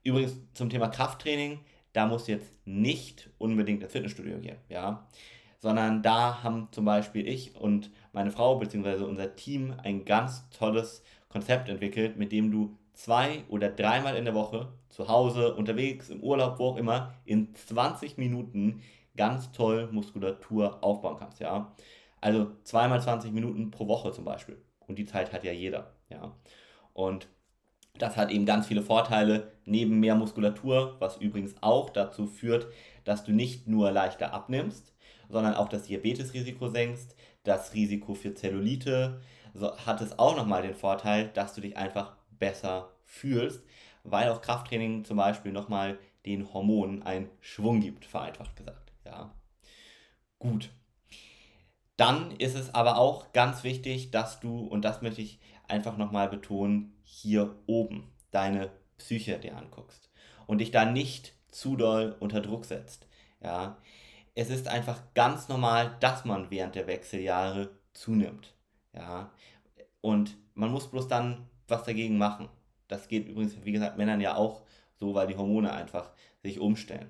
Übrigens 0.03 0.35
zum 0.53 0.69
Thema 0.69 0.89
Krafttraining, 0.89 1.61
da 1.93 2.05
musst 2.05 2.27
du 2.27 2.33
jetzt 2.33 2.51
nicht 2.65 3.29
unbedingt 3.37 3.83
ins 3.83 3.91
Fitnessstudio 3.91 4.39
gehen, 4.39 4.57
ja, 4.69 5.07
sondern 5.59 6.01
da 6.01 6.43
haben 6.43 6.69
zum 6.71 6.85
Beispiel 6.85 7.27
ich 7.27 7.55
und 7.55 7.91
meine 8.13 8.31
Frau 8.31 8.57
bzw. 8.57 9.03
unser 9.03 9.35
Team 9.35 9.73
ein 9.83 10.05
ganz 10.05 10.49
tolles 10.49 11.03
Konzept 11.29 11.69
entwickelt, 11.69 12.17
mit 12.17 12.31
dem 12.31 12.51
du 12.51 12.77
zwei 12.93 13.43
oder 13.47 13.69
dreimal 13.69 14.15
in 14.15 14.25
der 14.25 14.35
Woche 14.35 14.73
zu 14.89 15.07
Hause, 15.07 15.55
unterwegs, 15.55 16.09
im 16.09 16.21
Urlaub, 16.21 16.59
wo 16.59 16.69
auch 16.69 16.77
immer, 16.77 17.13
in 17.25 17.53
20 17.55 18.17
Minuten 18.17 18.81
ganz 19.15 19.51
toll 19.51 19.89
Muskulatur 19.91 20.83
aufbauen 20.83 21.17
kannst, 21.17 21.39
ja. 21.39 21.73
Also 22.19 22.51
zweimal 22.63 23.01
20 23.01 23.31
Minuten 23.31 23.71
pro 23.71 23.87
Woche 23.87 24.11
zum 24.11 24.25
Beispiel. 24.25 24.61
Und 24.87 24.99
die 24.99 25.05
Zeit 25.05 25.33
hat 25.33 25.43
ja 25.43 25.51
jeder, 25.51 25.93
ja. 26.09 26.35
Und 26.93 27.27
das 28.01 28.17
hat 28.17 28.31
eben 28.31 28.45
ganz 28.45 28.67
viele 28.67 28.81
Vorteile, 28.81 29.51
neben 29.65 29.99
mehr 29.99 30.15
Muskulatur, 30.15 30.95
was 30.99 31.17
übrigens 31.17 31.55
auch 31.61 31.89
dazu 31.89 32.25
führt, 32.25 32.67
dass 33.03 33.23
du 33.23 33.31
nicht 33.31 33.67
nur 33.67 33.91
leichter 33.91 34.33
abnimmst, 34.33 34.93
sondern 35.29 35.53
auch 35.53 35.69
das 35.69 35.83
Diabetesrisiko 35.83 36.67
senkst, 36.67 37.15
das 37.43 37.73
Risiko 37.73 38.15
für 38.15 38.33
Zellulite, 38.33 39.21
so 39.53 39.75
hat 39.77 40.01
es 40.01 40.17
auch 40.17 40.35
nochmal 40.35 40.63
den 40.63 40.73
Vorteil, 40.73 41.29
dass 41.33 41.53
du 41.53 41.61
dich 41.61 41.77
einfach 41.77 42.15
besser 42.39 42.89
fühlst, 43.05 43.61
weil 44.03 44.29
auch 44.29 44.41
Krafttraining 44.41 45.05
zum 45.05 45.17
Beispiel 45.17 45.51
nochmal 45.51 45.99
den 46.25 46.51
Hormonen 46.53 47.03
einen 47.03 47.29
Schwung 47.39 47.81
gibt, 47.81 48.05
vereinfacht 48.05 48.55
gesagt. 48.55 48.91
Ja. 49.05 49.33
Gut. 50.39 50.69
Dann 51.97 52.31
ist 52.31 52.55
es 52.55 52.73
aber 52.73 52.97
auch 52.97 53.31
ganz 53.31 53.63
wichtig, 53.63 54.09
dass 54.09 54.39
du, 54.39 54.65
und 54.65 54.85
das 54.85 55.03
möchte 55.03 55.21
ich 55.21 55.39
einfach 55.71 55.97
nochmal 55.97 56.29
betonen, 56.29 56.93
hier 57.03 57.55
oben 57.65 58.11
deine 58.31 58.69
Psyche 58.97 59.39
dir 59.39 59.57
anguckst 59.57 60.09
und 60.47 60.59
dich 60.59 60.71
da 60.71 60.85
nicht 60.85 61.33
zu 61.49 61.75
doll 61.75 62.15
unter 62.19 62.41
Druck 62.41 62.65
setzt. 62.65 63.07
Ja, 63.43 63.77
es 64.35 64.49
ist 64.49 64.67
einfach 64.67 65.01
ganz 65.13 65.49
normal, 65.49 65.97
dass 65.99 66.25
man 66.25 66.51
während 66.51 66.75
der 66.75 66.87
Wechseljahre 66.87 67.71
zunimmt. 67.93 68.53
Ja, 68.93 69.31
und 70.01 70.37
man 70.53 70.71
muss 70.71 70.89
bloß 70.89 71.07
dann 71.07 71.49
was 71.67 71.83
dagegen 71.83 72.17
machen. 72.17 72.49
Das 72.87 73.07
geht 73.07 73.27
übrigens, 73.27 73.55
wie 73.63 73.71
gesagt, 73.71 73.97
Männern 73.97 74.21
ja 74.21 74.35
auch 74.35 74.63
so, 74.99 75.13
weil 75.13 75.27
die 75.27 75.37
Hormone 75.37 75.73
einfach 75.73 76.11
sich 76.43 76.59
umstellen. 76.59 77.09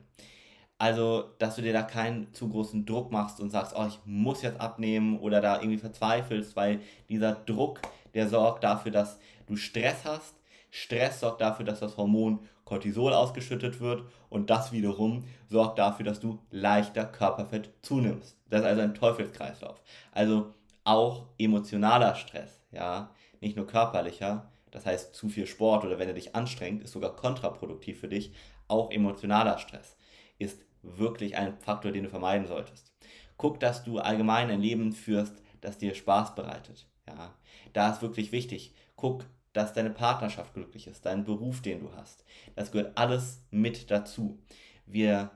Also, 0.81 1.25
dass 1.37 1.57
du 1.57 1.61
dir 1.61 1.73
da 1.73 1.83
keinen 1.83 2.33
zu 2.33 2.49
großen 2.49 2.87
Druck 2.87 3.11
machst 3.11 3.39
und 3.39 3.51
sagst, 3.51 3.75
oh, 3.77 3.85
ich 3.87 3.99
muss 4.03 4.41
jetzt 4.41 4.59
abnehmen 4.59 5.19
oder 5.19 5.39
da 5.39 5.57
irgendwie 5.57 5.77
verzweifelst, 5.77 6.55
weil 6.55 6.79
dieser 7.07 7.33
Druck, 7.33 7.81
der 8.15 8.27
sorgt 8.27 8.63
dafür, 8.63 8.91
dass 8.91 9.19
du 9.45 9.57
Stress 9.57 10.05
hast. 10.05 10.33
Stress 10.71 11.19
sorgt 11.19 11.39
dafür, 11.41 11.65
dass 11.65 11.81
das 11.81 11.97
Hormon 11.97 12.39
Cortisol 12.65 13.13
ausgeschüttet 13.13 13.79
wird 13.79 14.05
und 14.29 14.49
das 14.49 14.71
wiederum 14.71 15.23
sorgt 15.47 15.77
dafür, 15.77 16.03
dass 16.03 16.19
du 16.19 16.39
leichter 16.49 17.05
Körperfett 17.05 17.69
zunimmst. 17.83 18.35
Das 18.49 18.61
ist 18.61 18.65
also 18.65 18.81
ein 18.81 18.95
Teufelskreislauf. 18.95 19.79
Also 20.11 20.55
auch 20.83 21.27
emotionaler 21.37 22.15
Stress, 22.15 22.59
ja, 22.71 23.11
nicht 23.39 23.55
nur 23.55 23.67
körperlicher, 23.67 24.49
das 24.71 24.87
heißt 24.87 25.13
zu 25.13 25.29
viel 25.29 25.45
Sport 25.45 25.85
oder 25.85 25.99
wenn 25.99 26.07
er 26.07 26.15
dich 26.15 26.33
anstrengt, 26.33 26.81
ist 26.81 26.93
sogar 26.93 27.15
kontraproduktiv 27.15 27.99
für 27.99 28.07
dich, 28.07 28.33
auch 28.67 28.89
emotionaler 28.89 29.59
Stress 29.59 29.95
ist 30.41 30.59
wirklich 30.83 31.37
ein 31.37 31.57
Faktor, 31.59 31.91
den 31.91 32.03
du 32.03 32.09
vermeiden 32.09 32.47
solltest. 32.47 32.91
Guck, 33.37 33.59
dass 33.59 33.83
du 33.83 33.99
allgemein 33.99 34.49
ein 34.49 34.61
Leben 34.61 34.91
führst, 34.91 35.41
das 35.61 35.77
dir 35.77 35.95
Spaß 35.95 36.35
bereitet. 36.35 36.87
Ja, 37.07 37.33
da 37.73 37.91
ist 37.91 38.01
wirklich 38.01 38.31
wichtig. 38.31 38.73
Guck, 38.95 39.25
dass 39.53 39.73
deine 39.73 39.89
Partnerschaft 39.89 40.53
glücklich 40.53 40.87
ist, 40.87 41.05
dein 41.05 41.23
Beruf, 41.23 41.61
den 41.61 41.81
du 41.81 41.93
hast. 41.95 42.23
Das 42.55 42.71
gehört 42.71 42.97
alles 42.97 43.43
mit 43.51 43.91
dazu. 43.91 44.39
Wir 44.85 45.31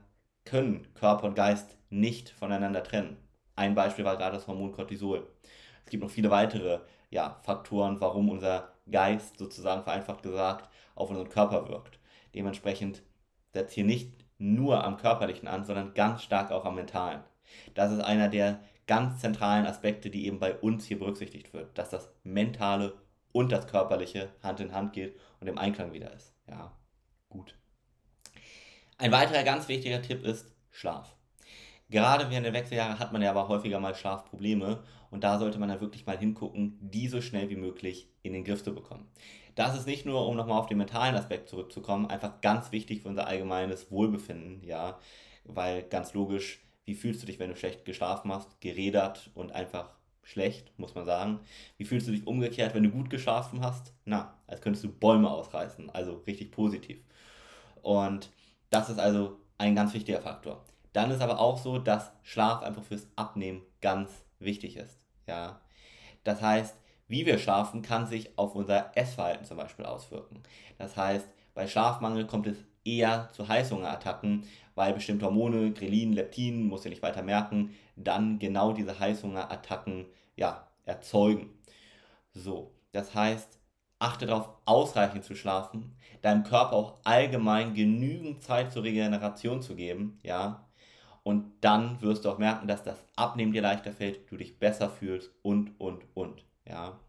können 0.45 0.87
Körper 0.93 1.27
und 1.27 1.35
Geist 1.35 1.77
nicht 1.89 2.29
voneinander 2.29 2.83
trennen. 2.83 3.17
Ein 3.55 3.75
Beispiel 3.75 4.05
war 4.05 4.17
gerade 4.17 4.35
das 4.35 4.47
Hormon 4.47 4.71
Cortisol. 4.71 5.27
Es 5.83 5.91
gibt 5.91 6.03
noch 6.03 6.09
viele 6.09 6.29
weitere 6.29 6.79
ja, 7.09 7.39
Faktoren, 7.43 7.99
warum 8.01 8.29
unser 8.29 8.73
Geist 8.89 9.37
sozusagen 9.37 9.83
vereinfacht 9.83 10.23
gesagt 10.23 10.69
auf 10.95 11.09
unseren 11.09 11.29
Körper 11.29 11.67
wirkt. 11.69 11.99
Dementsprechend 12.33 13.03
setzt 13.53 13.73
hier 13.73 13.85
nicht 13.85 14.24
nur 14.37 14.83
am 14.83 14.97
körperlichen 14.97 15.47
an, 15.47 15.63
sondern 15.63 15.93
ganz 15.93 16.21
stark 16.21 16.51
auch 16.51 16.65
am 16.65 16.75
mentalen. 16.75 17.23
Das 17.73 17.91
ist 17.91 17.99
einer 17.99 18.29
der 18.29 18.59
ganz 18.87 19.19
zentralen 19.19 19.65
Aspekte, 19.65 20.09
die 20.09 20.25
eben 20.25 20.39
bei 20.39 20.55
uns 20.55 20.85
hier 20.85 20.99
berücksichtigt 20.99 21.53
wird, 21.53 21.77
dass 21.77 21.89
das 21.89 22.11
mentale 22.23 22.93
und 23.31 23.51
das 23.51 23.67
körperliche 23.67 24.29
Hand 24.43 24.59
in 24.59 24.73
Hand 24.73 24.93
geht 24.93 25.17
und 25.39 25.47
im 25.47 25.57
Einklang 25.57 25.93
wieder 25.93 26.13
ist. 26.13 26.33
Ja, 26.47 26.77
gut. 27.29 27.57
Ein 28.97 29.11
weiterer 29.11 29.43
ganz 29.43 29.67
wichtiger 29.67 30.01
Tipp 30.01 30.23
ist 30.23 30.55
Schlaf. 30.71 31.15
Gerade 31.89 32.29
während 32.29 32.45
der 32.45 32.53
Wechseljahre 32.53 32.97
hat 32.97 33.13
man 33.13 33.21
ja 33.21 33.29
aber 33.29 33.47
häufiger 33.47 33.79
mal 33.79 33.93
Schlafprobleme 33.93 34.83
und 35.11 35.23
da 35.23 35.37
sollte 35.37 35.59
man 35.59 35.69
dann 35.69 35.81
wirklich 35.81 36.05
mal 36.05 36.17
hingucken, 36.17 36.77
die 36.81 37.07
so 37.07 37.21
schnell 37.21 37.49
wie 37.49 37.55
möglich 37.55 38.09
in 38.23 38.33
den 38.33 38.43
Griff 38.43 38.63
zu 38.63 38.73
bekommen. 38.73 39.07
Das 39.53 39.77
ist 39.77 39.85
nicht 39.85 40.05
nur, 40.05 40.27
um 40.27 40.35
nochmal 40.35 40.59
auf 40.59 40.65
den 40.65 40.79
mentalen 40.79 41.15
Aspekt 41.15 41.47
zurückzukommen, 41.47 42.07
einfach 42.07 42.41
ganz 42.41 42.71
wichtig 42.71 43.01
für 43.01 43.09
unser 43.09 43.27
allgemeines 43.27 43.91
Wohlbefinden, 43.91 44.63
ja, 44.63 44.99
weil 45.43 45.83
ganz 45.83 46.13
logisch, 46.13 46.59
wie 46.85 46.95
fühlst 46.95 47.21
du 47.21 47.27
dich, 47.27 47.39
wenn 47.39 47.51
du 47.51 47.55
schlecht 47.55 47.85
geschlafen 47.85 48.31
hast, 48.31 48.59
gerädert 48.61 49.29
und 49.35 49.51
einfach 49.53 49.91
schlecht, 50.23 50.77
muss 50.77 50.95
man 50.95 51.05
sagen. 51.05 51.39
Wie 51.77 51.85
fühlst 51.85 52.07
du 52.07 52.11
dich 52.11 52.27
umgekehrt, 52.27 52.73
wenn 52.73 52.83
du 52.83 52.89
gut 52.89 53.09
geschlafen 53.09 53.61
hast? 53.61 53.93
Na, 54.05 54.33
als 54.47 54.61
könntest 54.61 54.83
du 54.83 54.91
Bäume 54.91 55.29
ausreißen, 55.29 55.89
also 55.91 56.23
richtig 56.27 56.51
positiv. 56.51 56.99
Und 57.81 58.31
das 58.71 58.89
ist 58.89 58.99
also 58.99 59.39
ein 59.57 59.75
ganz 59.75 59.93
wichtiger 59.93 60.21
Faktor. 60.21 60.65
Dann 60.95 61.11
ist 61.11 61.19
aber 61.21 61.41
auch 61.41 61.57
so, 61.57 61.77
dass 61.77 62.13
Schlaf 62.23 62.63
einfach 62.63 62.83
fürs 62.83 63.05
Abnehmen 63.17 63.63
ganz 63.81 64.23
wichtig 64.39 64.77
ist. 64.77 64.97
Ja? 65.27 65.59
Das 66.23 66.41
heißt, 66.41 66.73
wie 67.09 67.25
wir 67.25 67.37
schlafen, 67.37 67.81
kann 67.81 68.07
sich 68.07 68.37
auf 68.37 68.55
unser 68.55 68.95
Essverhalten 68.95 69.45
zum 69.45 69.57
Beispiel 69.57 69.83
auswirken. 69.83 70.41
Das 70.77 70.95
heißt, 70.95 71.27
bei 71.53 71.67
Schlafmangel 71.67 72.25
kommt 72.27 72.47
es 72.47 72.55
eher 72.85 73.27
zu 73.33 73.45
Heißhungerattacken, 73.45 74.45
weil 74.75 74.93
bestimmte 74.93 75.25
Hormone, 75.25 75.73
Grelin, 75.73 76.13
Leptin, 76.13 76.65
muss 76.65 76.85
ihr 76.85 76.91
nicht 76.91 77.03
weiter 77.03 77.23
merken, 77.23 77.75
dann 77.97 78.39
genau 78.39 78.71
diese 78.71 78.97
Heißhungerattacken 78.97 80.05
ja, 80.37 80.65
erzeugen. 80.85 81.49
So, 82.31 82.71
das 82.93 83.13
heißt, 83.13 83.59
achte 83.99 84.27
darauf, 84.27 84.49
ausreichend 84.63 85.25
zu 85.25 85.35
schlafen, 85.35 85.97
deinem 86.21 86.43
Körper 86.43 86.73
auch 86.73 86.99
allgemein 87.03 87.73
genügend 87.73 88.41
Zeit 88.43 88.71
zur 88.71 88.83
Regeneration 88.83 89.61
zu 89.61 89.75
geben, 89.75 90.19
ja, 90.23 90.64
und 91.25 91.53
dann 91.61 91.99
wirst 92.03 92.23
du 92.23 92.29
auch 92.29 92.37
merken, 92.37 92.67
dass 92.67 92.83
das 92.83 93.03
Abnehmen 93.15 93.51
dir 93.51 93.63
leichter 93.63 93.91
fällt, 93.91 94.31
du 94.31 94.37
dich 94.37 94.59
besser 94.59 94.91
fühlst 94.91 95.31
und, 95.41 95.71
und, 95.79 96.03
und. 96.13 96.45
Ja. 96.67 96.99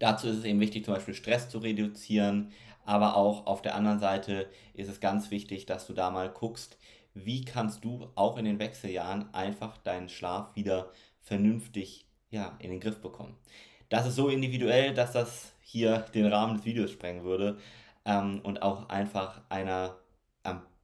Dazu 0.00 0.26
ist 0.26 0.38
es 0.38 0.44
eben 0.44 0.58
wichtig, 0.58 0.84
zum 0.84 0.94
Beispiel 0.94 1.14
Stress 1.14 1.48
zu 1.48 1.58
reduzieren, 1.58 2.50
aber 2.84 3.16
auch 3.16 3.46
auf 3.46 3.62
der 3.62 3.76
anderen 3.76 4.00
Seite 4.00 4.50
ist 4.74 4.88
es 4.88 4.98
ganz 4.98 5.30
wichtig, 5.30 5.66
dass 5.66 5.86
du 5.86 5.92
da 5.92 6.10
mal 6.10 6.28
guckst, 6.28 6.78
wie 7.14 7.44
kannst 7.44 7.84
du 7.84 8.10
auch 8.16 8.36
in 8.38 8.44
den 8.44 8.58
Wechseljahren 8.58 9.32
einfach 9.32 9.78
deinen 9.78 10.08
Schlaf 10.08 10.56
wieder 10.56 10.90
vernünftig 11.20 12.08
ja, 12.30 12.56
in 12.58 12.70
den 12.72 12.80
Griff 12.80 13.00
bekommen. 13.00 13.36
das 13.88 14.04
ist 14.04 14.16
so 14.16 14.28
individuell, 14.28 14.94
dass 14.94 15.12
das 15.12 15.52
hier 15.60 16.00
den 16.12 16.26
Rahmen 16.26 16.56
des 16.56 16.64
Videos 16.64 16.90
sprengen 16.90 17.22
würde 17.22 17.56
ähm, 18.04 18.40
und 18.42 18.62
auch 18.62 18.88
einfach 18.88 19.42
einer 19.48 19.96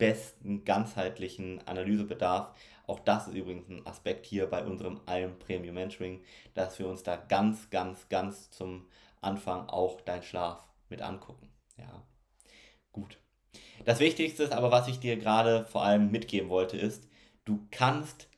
besten 0.02 0.64
ganzheitlichen 0.64 1.64
Analyse 1.68 2.02
bedarf. 2.02 2.56
Auch 2.88 2.98
das 2.98 3.28
ist 3.28 3.34
übrigens 3.34 3.68
ein 3.68 3.86
Aspekt 3.86 4.26
hier 4.26 4.50
bei 4.50 4.64
unserem 4.64 5.00
Alm 5.06 5.38
Premium 5.38 5.76
Mentoring, 5.76 6.24
dass 6.54 6.80
wir 6.80 6.88
uns 6.88 7.04
da 7.04 7.14
ganz, 7.14 7.70
ganz, 7.70 8.08
ganz 8.08 8.50
zum 8.50 8.88
Anfang 9.20 9.68
auch 9.68 10.00
deinen 10.00 10.24
Schlaf 10.24 10.66
mit 10.88 11.02
angucken. 11.02 11.48
Ja, 11.76 12.02
gut. 12.90 13.20
Das 13.84 14.00
Wichtigste 14.00 14.42
ist 14.42 14.52
aber, 14.52 14.72
was 14.72 14.88
ich 14.88 14.98
dir 14.98 15.16
gerade 15.16 15.66
vor 15.66 15.84
allem 15.84 16.10
mitgeben 16.10 16.50
wollte, 16.50 16.76
ist, 16.76 17.08
du 17.44 17.64
kannst 17.70 18.28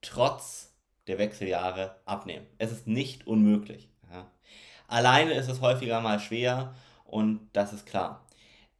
trotz 0.00 0.74
der 1.06 1.18
Wechseljahre 1.18 2.00
abnehmen. 2.04 2.48
Es 2.58 2.72
ist 2.72 2.88
nicht 2.88 3.28
unmöglich. 3.28 3.88
Ja. 4.10 4.28
Alleine 4.88 5.34
ist 5.34 5.48
es 5.48 5.60
häufiger 5.60 6.00
mal 6.00 6.18
schwer 6.18 6.74
und 7.04 7.48
das 7.52 7.72
ist 7.72 7.86
klar. 7.86 8.26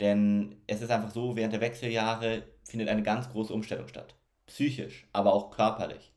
Denn 0.01 0.57
es 0.67 0.83
ist 0.83 0.91
einfach 0.91 1.11
so, 1.11 1.37
während 1.37 1.53
der 1.53 1.61
Wechseljahre 1.61 2.45
findet 2.65 2.89
eine 2.89 3.03
ganz 3.03 3.29
große 3.31 3.53
Umstellung 3.53 3.89
statt. 3.89 4.15
Psychisch, 4.47 5.07
aber 5.13 5.33
auch 5.33 5.51
körperlich. 5.51 6.13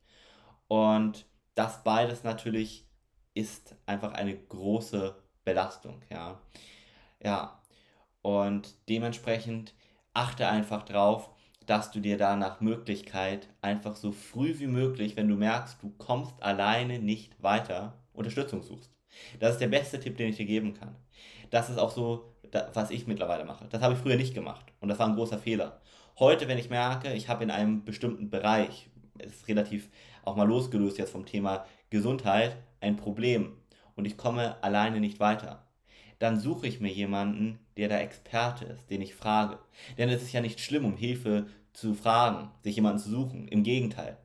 Und 0.67 1.25
das 1.55 1.84
beides 1.84 2.24
natürlich 2.24 2.88
ist 3.34 3.75
einfach 3.86 4.13
eine 4.13 4.36
große 4.36 5.15
Belastung. 5.44 6.01
Ja, 6.10 6.41
ja. 7.24 7.62
und 8.22 8.75
dementsprechend 8.89 9.74
achte 10.13 10.48
einfach 10.48 10.84
drauf, 10.84 11.29
dass 11.65 11.91
du 11.91 12.00
dir 12.00 12.17
da 12.17 12.36
nach 12.36 12.62
Möglichkeit 12.62 13.50
einfach 13.62 13.96
so 13.96 14.12
früh 14.12 14.60
wie 14.60 14.67
möglich, 14.67 15.15
wenn 15.15 15.27
du 15.27 15.36
merkst, 15.36 15.82
du 15.82 15.89
kommst 15.98 16.41
alleine 16.41 17.00
nicht 17.00 17.41
weiter, 17.41 17.98
Unterstützung 18.13 18.62
suchst. 18.62 18.91
Das 19.39 19.53
ist 19.53 19.62
der 19.62 19.67
beste 19.67 20.00
Tipp, 20.00 20.17
den 20.17 20.29
ich 20.29 20.38
dir 20.38 20.46
geben 20.46 20.74
kann. 20.74 20.96
Das 21.50 21.70
ist 21.70 21.77
auch 21.77 21.91
so, 21.91 22.35
was 22.74 22.92
ich 22.92 23.08
mittlerweile 23.08 23.46
mache. 23.46 23.66
Das 23.70 23.82
habe 23.82 23.94
ich 23.94 24.00
früher 24.00 24.18
nicht 24.18 24.34
gemacht 24.34 24.66
und 24.80 24.90
das 24.90 25.00
war 25.00 25.08
ein 25.08 25.16
großer 25.16 25.40
Fehler. 25.40 25.80
Heute, 26.18 26.48
wenn 26.48 26.58
ich 26.58 26.70
merke, 26.70 27.14
ich 27.14 27.28
habe 27.28 27.44
in 27.44 27.52
einem 27.52 27.84
bestimmten 27.84 28.30
Bereich, 28.30 28.90
es 29.18 29.34
ist 29.34 29.48
relativ 29.48 29.90
auch 30.24 30.36
mal 30.36 30.48
losgelöst 30.48 30.98
jetzt 30.98 31.12
vom 31.12 31.25
Thema 31.25 31.66
Gesundheit, 31.90 32.58
ein 32.82 32.98
Problem 32.98 33.54
und 33.96 34.06
ich 34.06 34.18
komme 34.18 34.62
alleine 34.64 35.00
nicht 35.00 35.20
weiter, 35.20 35.66
dann 36.20 36.40
suche 36.40 36.68
ich 36.68 36.80
mir 36.80 36.92
jemanden, 36.92 37.60
der 37.78 37.90
da 37.90 37.98
Experte 38.00 38.66
ist, 38.66 38.90
den 38.90 39.02
ich 39.02 39.16
frage. 39.16 39.60
Denn 39.98 40.10
es 40.10 40.22
ist 40.22 40.34
ja 40.34 40.42
nicht 40.42 40.60
schlimm, 40.60 40.86
um 40.86 40.96
Hilfe 40.96 41.48
zu 41.74 41.94
fragen, 41.94 42.52
sich 42.64 42.75
jemanden 42.75 43.00
zu 43.00 43.10
suchen. 43.10 43.48
Im 43.48 43.64
Gegenteil, 43.64 44.18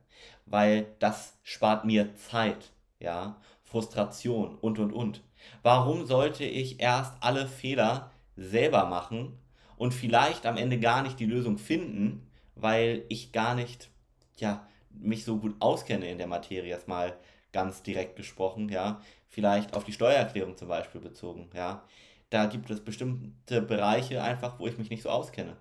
weil 0.45 0.87
das 0.99 1.37
spart 1.43 1.85
mir 1.85 2.15
Zeit, 2.15 2.71
ja, 2.99 3.37
Frustration 3.63 4.55
und 4.55 4.79
und 4.79 4.93
und. 4.93 5.21
Warum 5.63 6.05
sollte 6.05 6.43
ich 6.43 6.79
erst 6.79 7.13
alle 7.21 7.47
Fehler 7.47 8.11
selber 8.35 8.85
machen 8.85 9.37
und 9.77 9.93
vielleicht 9.93 10.45
am 10.45 10.57
Ende 10.57 10.79
gar 10.79 11.03
nicht 11.03 11.19
die 11.19 11.25
Lösung 11.25 11.57
finden, 11.57 12.27
weil 12.55 13.03
ich 13.09 13.31
gar 13.31 13.55
nicht, 13.55 13.89
ja, 14.37 14.67
mich 14.91 15.23
so 15.23 15.37
gut 15.37 15.55
auskenne 15.59 16.09
in 16.09 16.17
der 16.17 16.27
Materie, 16.27 16.69
jetzt 16.69 16.87
mal 16.87 17.15
ganz 17.53 17.83
direkt 17.83 18.15
gesprochen, 18.15 18.69
ja, 18.69 19.01
vielleicht 19.29 19.73
auf 19.75 19.83
die 19.83 19.93
Steuererklärung 19.93 20.57
zum 20.57 20.67
Beispiel 20.67 21.01
bezogen, 21.01 21.49
ja, 21.53 21.83
da 22.29 22.45
gibt 22.45 22.69
es 22.69 22.83
bestimmte 22.83 23.61
Bereiche 23.61 24.23
einfach, 24.23 24.59
wo 24.59 24.67
ich 24.67 24.77
mich 24.77 24.89
nicht 24.89 25.03
so 25.03 25.09
auskenne. 25.09 25.57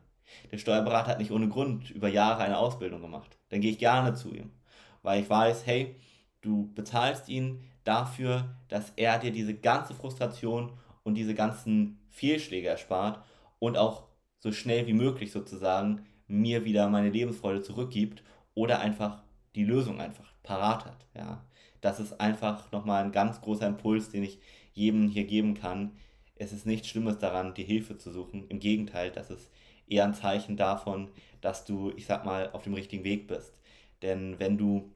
Der 0.53 0.59
Steuerberater 0.59 1.11
hat 1.11 1.19
nicht 1.19 1.33
ohne 1.33 1.49
Grund 1.49 1.91
über 1.91 2.09
Jahre 2.09 2.45
eine 2.45 2.59
Ausbildung 2.59 3.03
gemacht. 3.03 3.37
Dann 3.49 3.61
gehe 3.61 3.73
ich 3.73 3.79
gerne 3.79 4.15
zu 4.15 4.33
ihm, 4.33 4.51
weil 5.03 5.21
ich 5.21 5.29
weiß, 5.29 5.67
hey, 5.67 5.97
du 6.41 6.73
bezahlst 6.75 7.29
ihn 7.29 7.65
dafür, 7.85 8.57
dass 8.69 8.93
er 8.97 9.19
dir 9.19 9.33
diese 9.33 9.55
ganze 9.55 9.95
Frustration 9.95 10.73
und 11.03 11.15
diese 11.15 11.35
ganzen 11.35 11.99
Fehlschläge 12.11 12.69
erspart 12.69 13.25
und 13.59 13.77
auch 13.77 14.09
so 14.39 14.53
schnell 14.53 14.87
wie 14.87 14.93
möglich 14.93 15.33
sozusagen 15.33 16.07
mir 16.27 16.65
wieder 16.65 16.89
meine 16.89 17.11
Lebensfreude 17.11 17.63
zurückgibt 17.63 18.23
oder 18.55 18.81
einfach 18.81 19.23
die 19.55 19.65
Lösung 19.65 20.01
einfach 20.01 20.33
parat 20.43 20.85
hat. 20.85 21.07
Ja 21.15 21.45
das 21.81 22.01
ist 22.01 22.21
einfach 22.21 22.71
nochmal 22.73 23.05
ein 23.05 23.13
ganz 23.13 23.41
großer 23.41 23.67
Impuls, 23.67 24.11
den 24.11 24.23
ich 24.23 24.39
jedem 24.73 25.09
hier 25.09 25.25
geben 25.25 25.55
kann. 25.55 25.93
Es 26.37 26.53
ist 26.53 26.67
nichts 26.67 26.89
Schlimmes 26.89 27.19
daran, 27.19 27.55
die 27.55 27.65
Hilfe 27.65 27.97
zu 27.97 28.11
suchen. 28.11 28.47
Im 28.49 28.61
Gegenteil, 28.61 29.11
das 29.11 29.31
ist 29.31 29.51
eher 29.87 30.05
ein 30.05 30.15
Zeichen 30.15 30.57
davon, 30.57 31.11
dass 31.41 31.65
du, 31.65 31.93
ich 31.97 32.07
sag 32.07 32.25
mal, 32.25 32.51
auf 32.53 32.63
dem 32.63 32.75
richtigen 32.75 33.05
Weg 33.05 33.27
bist. 33.29 33.53
Denn 34.03 34.39
wenn 34.39 34.57
du, 34.57 34.93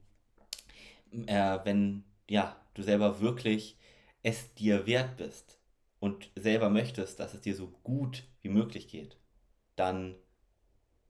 äh, 1.27 1.59
wenn, 1.65 2.05
ja, 2.29 2.57
du 2.75 2.83
selber 2.83 3.21
wirklich 3.21 3.79
es 4.23 4.55
dir 4.55 4.87
wert 4.87 5.17
bist 5.17 5.59
und 6.01 6.31
selber 6.35 6.71
möchtest, 6.71 7.21
dass 7.21 7.35
es 7.35 7.41
dir 7.41 7.55
so 7.55 7.69
gut 7.83 8.25
wie 8.41 8.49
möglich 8.49 8.89
geht, 8.89 9.19
dann 9.77 10.17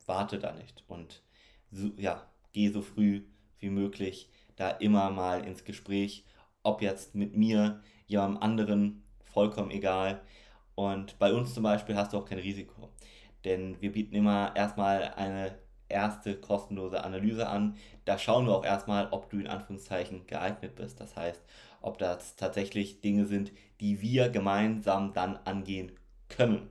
warte 0.07 0.39
da 0.39 0.53
nicht 0.53 0.85
und 0.87 1.23
so, 1.71 1.91
ja, 1.97 2.31
geh 2.53 2.69
so 2.69 2.83
früh 2.83 3.25
wie 3.59 3.71
möglich 3.71 4.31
da 4.57 4.71
immer 4.71 5.11
mal 5.11 5.45
ins 5.45 5.65
Gespräch, 5.65 6.25
ob 6.63 6.83
jetzt 6.83 7.15
mit 7.15 7.37
mir, 7.37 7.83
jemandem 8.07 8.43
anderen, 8.43 9.05
vollkommen 9.25 9.71
egal. 9.71 10.23
Und 10.75 11.19
bei 11.19 11.33
uns 11.33 11.55
zum 11.55 11.63
Beispiel 11.63 11.97
hast 11.97 12.13
du 12.13 12.19
auch 12.19 12.25
kein 12.25 12.39
Risiko. 12.39 12.91
Denn 13.45 13.81
wir 13.81 13.93
bieten 13.93 14.15
immer 14.15 14.55
erstmal 14.57 15.15
eine 15.15 15.59
erste 15.95 16.35
kostenlose 16.35 17.03
Analyse 17.05 17.49
an. 17.49 17.77
Da 18.05 18.19
schauen 18.19 18.47
wir 18.47 18.55
auch 18.55 18.65
erstmal, 18.65 19.09
ob 19.13 19.31
du 19.31 19.39
in 19.39 19.47
Anführungszeichen 19.47 20.27
geeignet 20.27 20.75
bist. 20.75 21.01
Das 21.01 21.17
heißt, 21.17 21.41
ob 21.81 21.99
das 21.99 22.37
tatsächlich 22.37 23.01
Dinge 23.01 23.25
sind, 23.25 23.53
die 23.81 24.03
wir 24.03 24.29
gemeinsam 24.29 25.13
dann 25.15 25.37
angehen 25.37 25.93
können. 26.29 26.69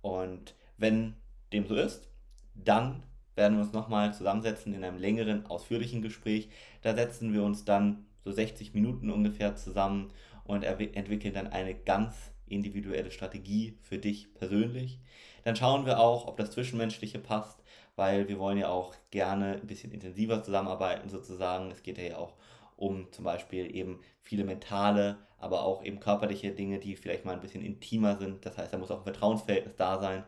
Und 0.00 0.54
wenn 0.78 1.14
dem 1.52 1.66
so 1.66 1.76
ist, 1.76 2.08
dann 2.54 3.02
werden 3.34 3.58
wir 3.58 3.64
uns 3.64 3.72
nochmal 3.72 4.14
zusammensetzen 4.14 4.72
in 4.72 4.82
einem 4.82 4.98
längeren, 4.98 5.46
ausführlichen 5.46 6.00
Gespräch. 6.00 6.48
Da 6.82 6.94
setzen 6.94 7.34
wir 7.34 7.42
uns 7.42 7.64
dann 7.64 8.06
so 8.24 8.32
60 8.32 8.72
Minuten 8.72 9.10
ungefähr 9.10 9.54
zusammen 9.56 10.10
und 10.44 10.64
entwickeln 10.64 11.34
dann 11.34 11.48
eine 11.48 11.74
ganz 11.74 12.32
individuelle 12.46 13.10
Strategie 13.10 13.76
für 13.82 13.98
dich 13.98 14.32
persönlich. 14.34 15.00
Dann 15.44 15.56
schauen 15.56 15.84
wir 15.84 16.00
auch, 16.00 16.26
ob 16.26 16.36
das 16.36 16.52
Zwischenmenschliche 16.52 17.18
passt, 17.18 17.62
weil 17.96 18.28
wir 18.28 18.38
wollen 18.38 18.58
ja 18.58 18.68
auch 18.68 18.94
gerne 19.10 19.54
ein 19.54 19.66
bisschen 19.66 19.92
intensiver 19.92 20.42
zusammenarbeiten 20.42 21.08
sozusagen. 21.08 21.70
Es 21.70 21.82
geht 21.82 21.98
ja 21.98 22.18
auch 22.18 22.34
um 22.76 23.10
zum 23.12 23.24
Beispiel 23.24 23.74
eben 23.74 24.00
viele 24.20 24.44
mentale, 24.44 25.18
aber 25.38 25.62
auch 25.62 25.82
eben 25.82 26.00
körperliche 26.00 26.52
Dinge, 26.52 26.78
die 26.78 26.96
vielleicht 26.96 27.24
mal 27.24 27.32
ein 27.32 27.40
bisschen 27.40 27.64
intimer 27.64 28.16
sind. 28.16 28.44
Das 28.44 28.58
heißt, 28.58 28.72
da 28.72 28.78
muss 28.78 28.90
auch 28.90 28.98
ein 28.98 29.04
Vertrauensverhältnis 29.04 29.76
da 29.76 29.98
sein. 29.98 30.24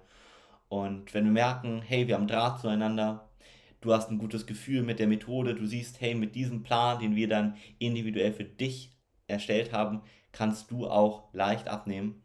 Und 0.69 1.15
wenn 1.15 1.25
wir 1.25 1.33
merken, 1.33 1.83
hey, 1.83 2.09
wir 2.09 2.15
haben 2.15 2.27
Draht 2.27 2.61
zueinander, 2.61 3.29
du 3.81 3.93
hast 3.93 4.11
ein 4.11 4.19
gutes 4.19 4.47
Gefühl 4.47 4.83
mit 4.83 4.99
der 4.99 5.07
Methode, 5.07 5.55
du 5.55 5.67
siehst, 5.67 6.01
hey, 6.01 6.15
mit 6.15 6.35
diesem 6.35 6.63
Plan, 6.63 6.99
den 6.99 7.17
wir 7.17 7.29
dann 7.29 7.57
individuell 7.79 8.33
für 8.33 8.45
dich 8.45 8.93
erstellt 9.27 9.73
haben, 9.73 10.03
kannst 10.33 10.71
du 10.71 10.89
auch 10.89 11.33
leicht 11.33 11.69
abnehmen, 11.69 12.23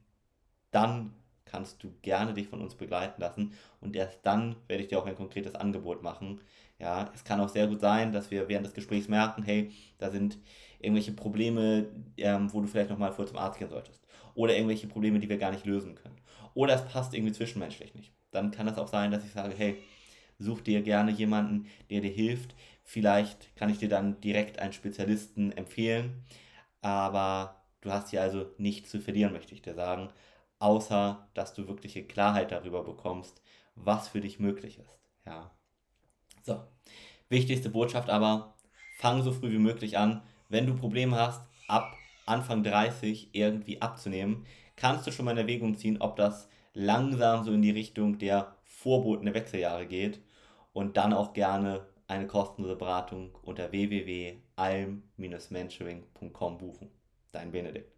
dann 0.71 1.13
kannst 1.53 1.81
du 1.83 1.93
gerne 2.01 2.33
dich 2.33 2.49
von 2.49 2.59
uns 2.59 2.75
begleiten 2.75 3.21
lassen 3.21 3.53
und 3.79 3.95
erst 3.95 4.19
dann 4.23 4.57
werde 4.67 4.83
ich 4.83 4.89
dir 4.89 4.99
auch 4.99 5.05
ein 5.05 5.15
konkretes 5.15 5.55
Angebot 5.55 6.03
machen. 6.03 6.41
Ja, 6.79 7.09
es 7.13 7.23
kann 7.23 7.39
auch 7.39 7.49
sehr 7.49 7.67
gut 7.67 7.79
sein, 7.79 8.11
dass 8.11 8.31
wir 8.31 8.49
während 8.49 8.65
des 8.65 8.73
Gesprächs 8.73 9.07
merken, 9.07 9.43
hey, 9.43 9.71
da 9.99 10.09
sind 10.09 10.37
irgendwelche 10.79 11.13
Probleme, 11.13 11.85
ähm, 12.17 12.51
wo 12.51 12.59
du 12.59 12.67
vielleicht 12.67 12.89
nochmal 12.89 13.13
vor 13.13 13.25
zum 13.25 13.37
Arzt 13.37 13.59
gehen 13.59 13.69
solltest. 13.69 14.03
Oder 14.35 14.55
irgendwelche 14.55 14.87
Probleme, 14.87 15.19
die 15.19 15.29
wir 15.29 15.37
gar 15.37 15.51
nicht 15.51 15.65
lösen 15.65 15.95
können. 15.95 16.17
Oder 16.55 16.73
es 16.75 16.85
passt 16.85 17.13
irgendwie 17.13 17.31
zwischenmenschlich 17.31 17.95
nicht 17.95 18.11
dann 18.33 18.51
kann 18.51 18.67
es 18.67 18.77
auch 18.77 18.87
sein, 18.87 19.11
dass 19.11 19.23
ich 19.23 19.31
sage, 19.31 19.53
hey, 19.55 19.77
such 20.39 20.61
dir 20.61 20.81
gerne 20.81 21.11
jemanden, 21.11 21.67
der 21.89 22.01
dir 22.01 22.11
hilft. 22.11 22.55
Vielleicht 22.83 23.55
kann 23.55 23.69
ich 23.69 23.77
dir 23.77 23.89
dann 23.89 24.19
direkt 24.19 24.59
einen 24.59 24.73
Spezialisten 24.73 25.51
empfehlen, 25.51 26.23
aber 26.81 27.63
du 27.81 27.91
hast 27.91 28.09
hier 28.09 28.21
also 28.21 28.47
nichts 28.57 28.89
zu 28.89 28.99
verlieren, 28.99 29.33
möchte 29.33 29.53
ich 29.53 29.61
dir 29.61 29.75
sagen, 29.75 30.09
außer 30.63 31.27
dass 31.33 31.53
du 31.53 31.67
wirkliche 31.67 32.03
Klarheit 32.03 32.51
darüber 32.51 32.83
bekommst, 32.83 33.41
was 33.75 34.07
für 34.07 34.21
dich 34.21 34.39
möglich 34.39 34.79
ist. 34.79 34.97
Ja. 35.25 35.51
So, 36.41 36.61
wichtigste 37.27 37.69
Botschaft 37.69 38.09
aber, 38.09 38.53
fang 38.97 39.21
so 39.23 39.33
früh 39.33 39.51
wie 39.51 39.59
möglich 39.59 39.97
an. 39.97 40.21
Wenn 40.47 40.65
du 40.65 40.73
Probleme 40.75 41.17
hast, 41.17 41.41
ab 41.67 41.97
Anfang 42.25 42.63
30 42.63 43.31
irgendwie 43.33 43.81
abzunehmen, 43.81 44.45
kannst 44.77 45.05
du 45.05 45.11
schon 45.11 45.25
mal 45.25 45.31
in 45.31 45.39
Erwägung 45.39 45.75
ziehen, 45.75 45.99
ob 45.99 46.15
das 46.15 46.47
langsam 46.73 47.43
so 47.43 47.51
in 47.51 47.61
die 47.61 47.71
Richtung 47.71 48.17
der 48.17 48.55
vorbotene 48.63 49.33
Wechseljahre 49.33 49.85
geht 49.85 50.21
und 50.71 50.95
dann 50.95 51.11
auch 51.11 51.33
gerne 51.33 51.85
eine 52.07 52.27
kostenlose 52.27 52.77
Beratung 52.77 53.37
unter 53.43 53.73
www.alm-mentoring.com 53.73 56.57
buchen. 56.57 56.89
Dein 57.33 57.51
Benedikt. 57.51 57.92